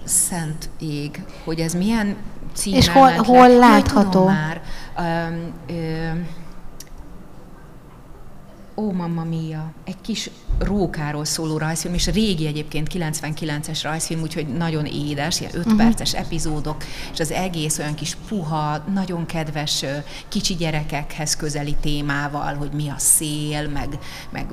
[0.04, 2.16] szent ég, hogy ez milyen
[2.54, 4.24] címmel És hol, hol látható?
[4.24, 4.60] Már.
[4.98, 6.26] Um, um,
[8.74, 14.84] ó, mamma mia, egy kis rókáról szóló rajzfilm, és régi egyébként 99-es rajzfilm, úgyhogy nagyon
[14.86, 15.72] édes, ilyen 5 uh-huh.
[15.72, 15.86] Mhm.
[15.86, 19.84] perces epizódok, és az egész olyan kis puha, nagyon kedves
[20.28, 23.98] kicsi gyerekekhez közeli témával, hogy mi a szél, meg,
[24.30, 24.46] meg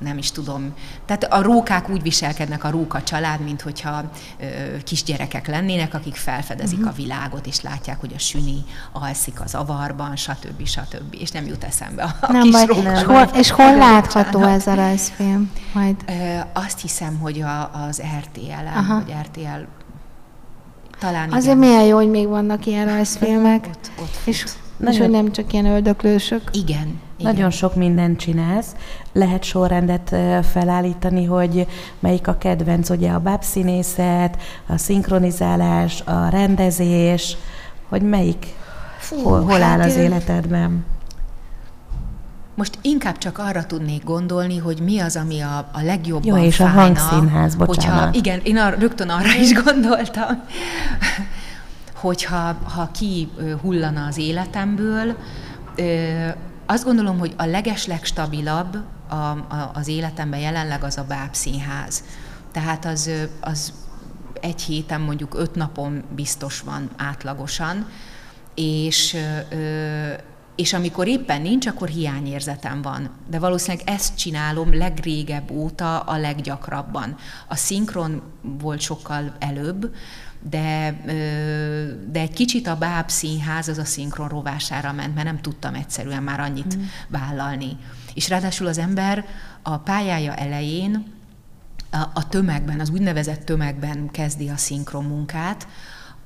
[0.00, 0.74] nem is tudom.
[1.06, 4.10] Tehát a rókák úgy viselkednek a róka család, mint hogyha
[4.84, 6.92] kisgyerekek lennének, akik felfedezik uh-huh.
[6.92, 10.66] a világot, és látják, hogy a süni alszik az avarban, stb.
[10.66, 11.16] stb.
[11.18, 13.04] És nem jut eszembe a, nem kis baj, róka.
[13.04, 15.50] Hol, és hol látható ez a rajzfilm?
[15.74, 15.96] Majd?
[16.52, 19.64] Azt hiszem, hogy a, az RTL-en, vagy RTL
[20.98, 21.68] talán Azért igen.
[21.68, 23.66] milyen jó, hogy még vannak ilyen rajzfilmek.
[23.68, 24.44] Ott, ott és,
[24.88, 26.42] és hogy nem csak ilyen öldöklősök.
[26.52, 27.00] Igen.
[27.18, 27.32] Igen.
[27.32, 28.74] Nagyon sok mindent csinálsz.
[29.12, 30.16] Lehet sorrendet
[30.52, 31.66] felállítani, hogy
[31.98, 37.36] melyik a kedvenc, ugye a bábszínészet, a szinkronizálás, a rendezés,
[37.88, 38.46] hogy melyik,
[38.98, 40.84] Fú, hol, hol hát áll az életedben?
[42.56, 46.56] Most inkább csak arra tudnék gondolni, hogy mi az, ami a, a legjobban Jó, és
[46.56, 47.98] fájna, a hangszínház, bocsánat.
[47.98, 50.42] Hogyha, igen, én arra, rögtön arra is gondoltam,
[51.94, 53.28] hogyha ha ki
[53.62, 55.16] hullana az életemből,
[56.66, 58.78] azt gondolom, hogy a legeslegstabilabb
[59.08, 62.04] a, a, az életemben jelenleg az a bábszínház.
[62.52, 63.72] Tehát az, az
[64.40, 67.86] egy héten, mondjuk öt napon biztos van átlagosan,
[68.54, 69.16] és
[70.56, 73.10] és amikor éppen nincs, akkor hiányérzetem van.
[73.30, 77.16] De valószínűleg ezt csinálom legrégebb óta a leggyakrabban.
[77.48, 79.94] A szinkron volt sokkal előbb,
[80.50, 81.00] de,
[82.10, 86.22] de egy kicsit a báb színház az a szinkron rovására ment, mert nem tudtam egyszerűen
[86.22, 86.82] már annyit mm.
[87.08, 87.76] vállalni.
[88.14, 89.24] És ráadásul az ember
[89.62, 91.14] a pályája elején
[91.90, 95.66] a, a tömegben, az úgynevezett tömegben kezdi a szinkron munkát,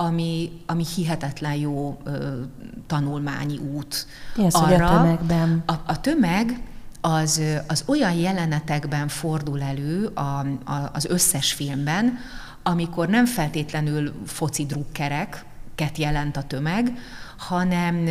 [0.00, 2.40] ami, ami hihetetlen jó ö,
[2.86, 4.06] tanulmányi út.
[4.36, 5.62] Mi az, arra, a tömegben?
[5.66, 6.60] A, a tömeg
[7.00, 12.18] az, az olyan jelenetekben fordul elő a, a, az összes filmben,
[12.62, 16.92] amikor nem feltétlenül foci drukkereket jelent a tömeg,
[17.36, 18.08] hanem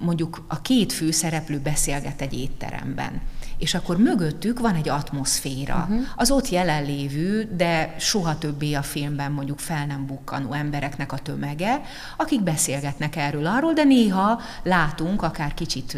[0.00, 3.20] mondjuk a két főszereplő beszélget egy étteremben
[3.58, 5.86] és akkor mögöttük van egy atmoszféra.
[5.88, 6.06] Uh-huh.
[6.16, 11.80] Az ott jelenlévő, de soha többé a filmben mondjuk fel nem bukkanó embereknek a tömege,
[12.16, 15.96] akik beszélgetnek erről arról, de néha látunk akár kicsit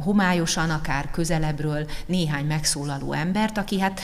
[0.00, 4.00] homályosan, akár közelebbről néhány megszólaló embert, aki hát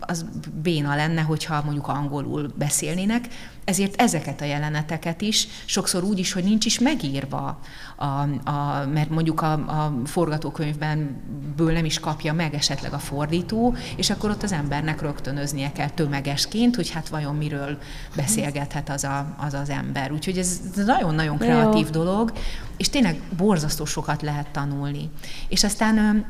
[0.00, 0.24] az
[0.62, 3.28] béna lenne, hogyha mondjuk angolul beszélnének,
[3.70, 7.60] ezért ezeket a jeleneteket is sokszor úgy is, hogy nincs is megírva,
[7.96, 11.22] a, a, mert mondjuk a, a forgatókönyvben
[11.56, 15.88] ből nem is kapja meg esetleg a fordító, és akkor ott az embernek rögtönöznie kell
[15.88, 17.78] tömegesként, hogy hát vajon miről
[18.16, 20.12] beszélgethet az a, az, az ember.
[20.12, 22.02] Úgyhogy ez nagyon-nagyon kreatív Jó.
[22.02, 22.32] dolog,
[22.76, 25.10] és tényleg borzasztó sokat lehet tanulni.
[25.48, 26.24] És aztán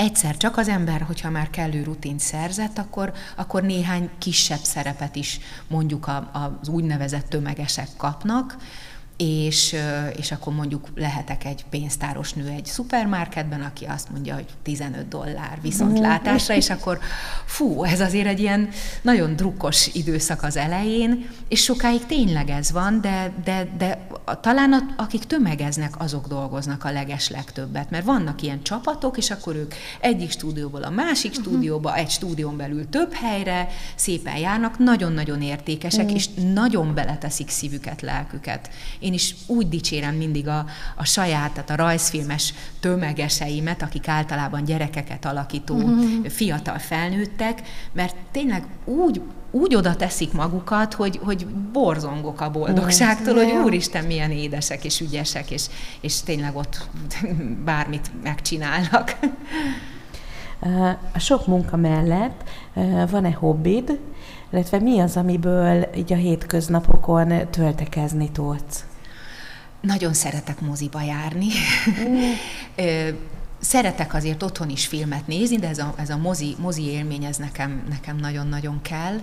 [0.00, 5.40] egyszer csak az ember, hogyha már kellő rutint szerzett, akkor, akkor néhány kisebb szerepet is
[5.68, 8.56] mondjuk a, az úgynevezett tömegesek kapnak,
[9.20, 9.76] és,
[10.16, 15.58] és akkor mondjuk lehetek egy pénztáros nő egy szupermarketben, aki azt mondja, hogy 15 dollár
[15.62, 16.98] viszontlátásra, és akkor
[17.44, 18.68] fú, ez azért egy ilyen
[19.02, 24.06] nagyon drukkos időszak az elején, és sokáig tényleg ez van, de, de, de
[24.40, 29.56] talán a, akik tömegeznek, azok dolgoznak a leges legtöbbet, mert vannak ilyen csapatok, és akkor
[29.56, 31.46] ők egyik stúdióból a másik uh-huh.
[31.46, 36.16] stúdióba, egy stúdión belül több helyre szépen járnak, nagyon-nagyon értékesek, uh-huh.
[36.16, 38.70] és nagyon beleteszik szívüket, lelküket.
[38.98, 40.64] Én én is úgy dicsérem mindig a,
[40.96, 46.26] a saját, tehát a rajzfilmes tömegeseimet, akik általában gyerekeket alakító uh-huh.
[46.28, 49.20] fiatal felnőttek, mert tényleg úgy
[49.52, 55.50] úgy oda teszik magukat, hogy, hogy borzongok a boldogságtól, hogy úristen, milyen édesek és ügyesek,
[55.50, 55.66] és,
[56.00, 56.88] és tényleg ott
[57.64, 59.16] bármit megcsinálnak.
[61.12, 62.48] A sok munka mellett
[63.10, 63.98] van-e hobbid,
[64.50, 68.84] illetve mi az, amiből így a hétköznapokon töltekezni tudsz?
[69.80, 71.48] Nagyon szeretek moziba járni.
[72.00, 72.30] Mm.
[73.60, 77.36] Szeretek azért otthon is filmet nézni, de ez a, ez a mozi, mozi élmény, ez
[77.36, 79.20] nekem, nekem nagyon-nagyon kell.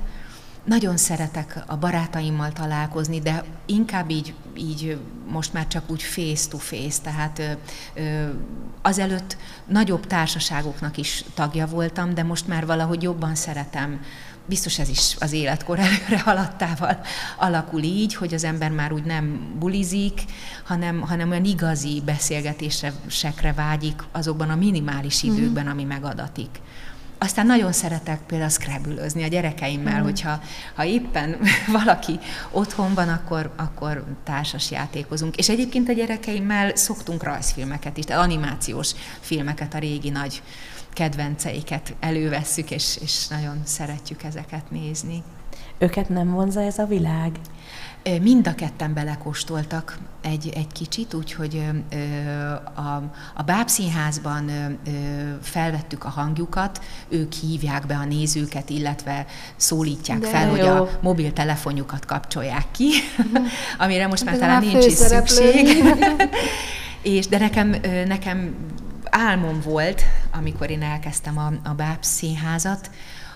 [0.63, 4.97] Nagyon szeretek a barátaimmal találkozni, de inkább így, így
[5.27, 7.57] most már csak úgy face to face, tehát
[7.93, 8.23] ö,
[8.81, 14.01] azelőtt nagyobb társaságoknak is tagja voltam, de most már valahogy jobban szeretem
[14.47, 16.99] biztos ez is az életkor előre haladtával
[17.37, 20.21] alakul így, hogy az ember már úgy nem bulizik,
[20.63, 25.33] hanem, hanem olyan igazi beszélgetésekre vágyik azokban a minimális mhm.
[25.33, 26.49] időkben, ami megadatik.
[27.19, 30.03] Aztán nagyon szeretek például scrabble a gyerekeimmel, mm.
[30.03, 30.41] hogyha
[30.75, 31.37] ha éppen
[31.83, 32.19] valaki
[32.51, 35.35] otthon van, akkor, akkor társas játékozunk.
[35.35, 40.41] És egyébként a gyerekeimmel szoktunk rajzfilmeket is, animációs filmeket a régi nagy
[40.97, 45.23] kedvenceiket elővesszük, és, és nagyon szeretjük ezeket nézni.
[45.77, 47.31] Őket nem vonza ez a világ?
[48.21, 51.63] Mind a ketten belekóstoltak egy, egy kicsit, úgyhogy
[52.75, 52.81] a,
[53.35, 54.51] a Bábszínházban
[55.41, 59.25] felvettük a hangjukat, ők hívják be a nézőket, illetve
[59.55, 60.51] szólítják De fel, jó.
[60.51, 62.89] hogy a mobiltelefonjukat kapcsolják ki,
[63.83, 65.67] amire most már De talán nincs is szükség.
[67.01, 67.75] És, de nekem,
[68.07, 68.55] nekem
[69.09, 70.03] álmom volt,
[70.38, 72.91] amikor én elkezdtem a, a Bábsz színházat,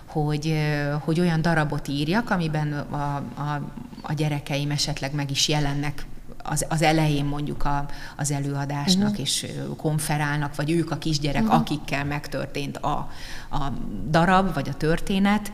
[0.06, 0.56] hogy,
[1.00, 2.96] hogy olyan darabot írjak, amiben a,
[3.36, 3.72] a,
[4.02, 6.06] a gyerekeim esetleg meg is jelennek
[6.44, 7.86] az, az elején mondjuk a,
[8.18, 9.20] az előadásnak, uh-huh.
[9.20, 9.46] és
[9.78, 11.60] konferálnak, vagy ők a kisgyerek, uh-huh.
[11.60, 13.10] akikkel megtörtént a,
[13.52, 13.72] a
[14.10, 15.52] darab, vagy a történet,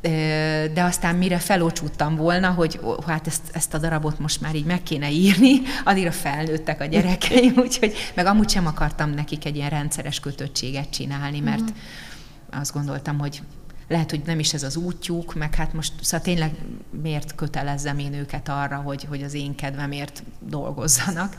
[0.00, 4.82] de aztán mire felocsúttam volna, hogy hát ezt, ezt a darabot most már így meg
[4.82, 10.20] kéne írni, addigra felnőttek a gyerekeim, úgyhogy meg amúgy sem akartam nekik egy ilyen rendszeres
[10.20, 12.60] kötöttséget csinálni, mert uh-huh.
[12.60, 13.42] azt gondoltam, hogy
[13.88, 16.54] lehet, hogy nem is ez az útjuk, meg hát most szóval tényleg
[17.02, 21.36] miért kötelezzem én őket arra, hogy, hogy az én kedvemért dolgozzanak.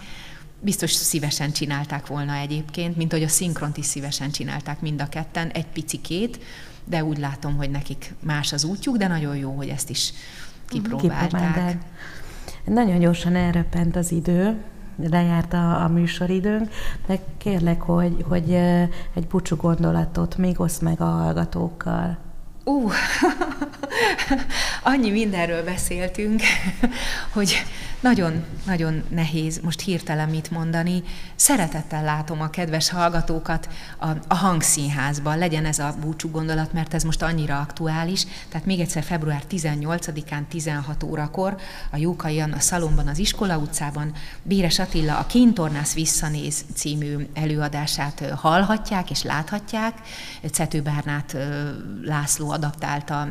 [0.62, 5.50] Biztos szívesen csinálták volna egyébként, mint hogy a szinkront is szívesen csinálták mind a ketten,
[5.50, 6.40] egy picikét,
[6.90, 10.14] de úgy látom, hogy nekik más az útjuk, de nagyon jó, hogy ezt is
[10.68, 11.28] kipróbálták.
[11.28, 11.82] kipróbálták.
[12.66, 14.64] Nagyon gyorsan elrepent az idő,
[15.08, 16.70] lejárt a, a műsoridőnk,
[17.08, 18.52] de kérlek, hogy, hogy
[19.14, 22.18] egy búcsú gondolatot még osz meg a hallgatókkal.
[22.64, 22.92] Ú, uh,
[24.84, 26.42] annyi mindenről beszéltünk,
[27.34, 27.64] hogy
[28.00, 31.04] nagyon-nagyon nehéz most hirtelen mit mondani.
[31.36, 33.70] Szeretettel látom a kedves hallgatókat
[34.00, 38.26] a, a hangszínházban, legyen ez a búcsú gondolat, mert ez most annyira aktuális.
[38.50, 41.58] Tehát még egyszer február 18-án 16 órakor
[41.92, 49.10] a Jókai a Szalomban, az Iskola utcában Béres Attila a Kintornász visszanéz című előadását hallhatják
[49.10, 49.94] és láthatják.
[50.52, 51.38] Cető Bárnát
[52.04, 53.28] László adaptálta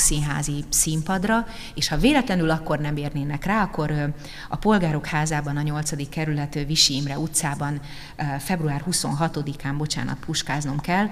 [0.00, 4.12] hangszínházi színpadra, és ha véletlenül akkor nem érnének rá, akkor
[4.48, 6.08] a Polgárok házában, a 8.
[6.08, 7.80] kerület Visi Imre utcában
[8.38, 11.08] február 26-án, bocsánat, puskáznom kell,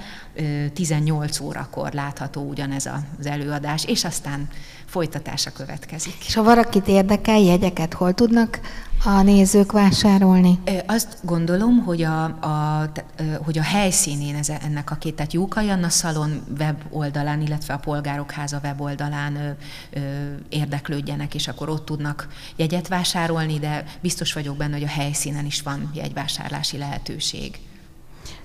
[0.73, 2.87] 18 órakor látható ugyanez
[3.19, 4.49] az előadás, és aztán
[4.89, 6.25] folytatása következik.
[6.27, 8.61] És ha valakit érdekel, jegyeket hol tudnak
[9.05, 10.59] a nézők vásárolni?
[10.87, 12.91] Azt gondolom, hogy a, a,
[13.45, 18.31] hogy a helyszínén ez, ennek a két, tehát Jókai Anna Szalon weboldalán, illetve a Polgárok
[18.31, 19.51] Háza weboldalán ö,
[19.91, 20.01] ö,
[20.49, 25.63] érdeklődjenek, és akkor ott tudnak jegyet vásárolni, de biztos vagyok benne, hogy a helyszínen is
[25.63, 27.59] van jegyvásárlási lehetőség.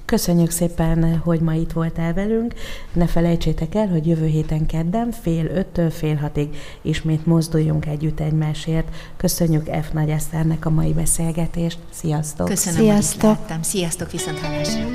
[0.05, 2.53] Köszönjük szépen, hogy ma itt voltál velünk.
[2.93, 8.87] Ne felejtsétek el, hogy jövő héten kedden fél öttől fél hatig ismét mozduljunk együtt egymásért.
[9.17, 9.91] Köszönjük F.
[9.91, 11.79] Nagy Eszternek a mai beszélgetést.
[11.89, 12.47] Sziasztok!
[12.47, 13.37] Köszönöm, Sziasztok.
[13.37, 14.85] hogy itt Sziasztok, viszont hallásra!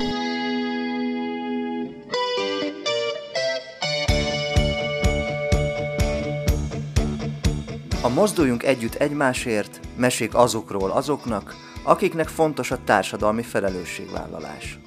[8.01, 14.79] A Mozduljunk Együtt Egymásért mesék azokról azoknak, akiknek fontos a társadalmi felelősségvállalás.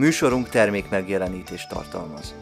[0.00, 2.34] Műsorunk termék megjelenítést tartalmaz.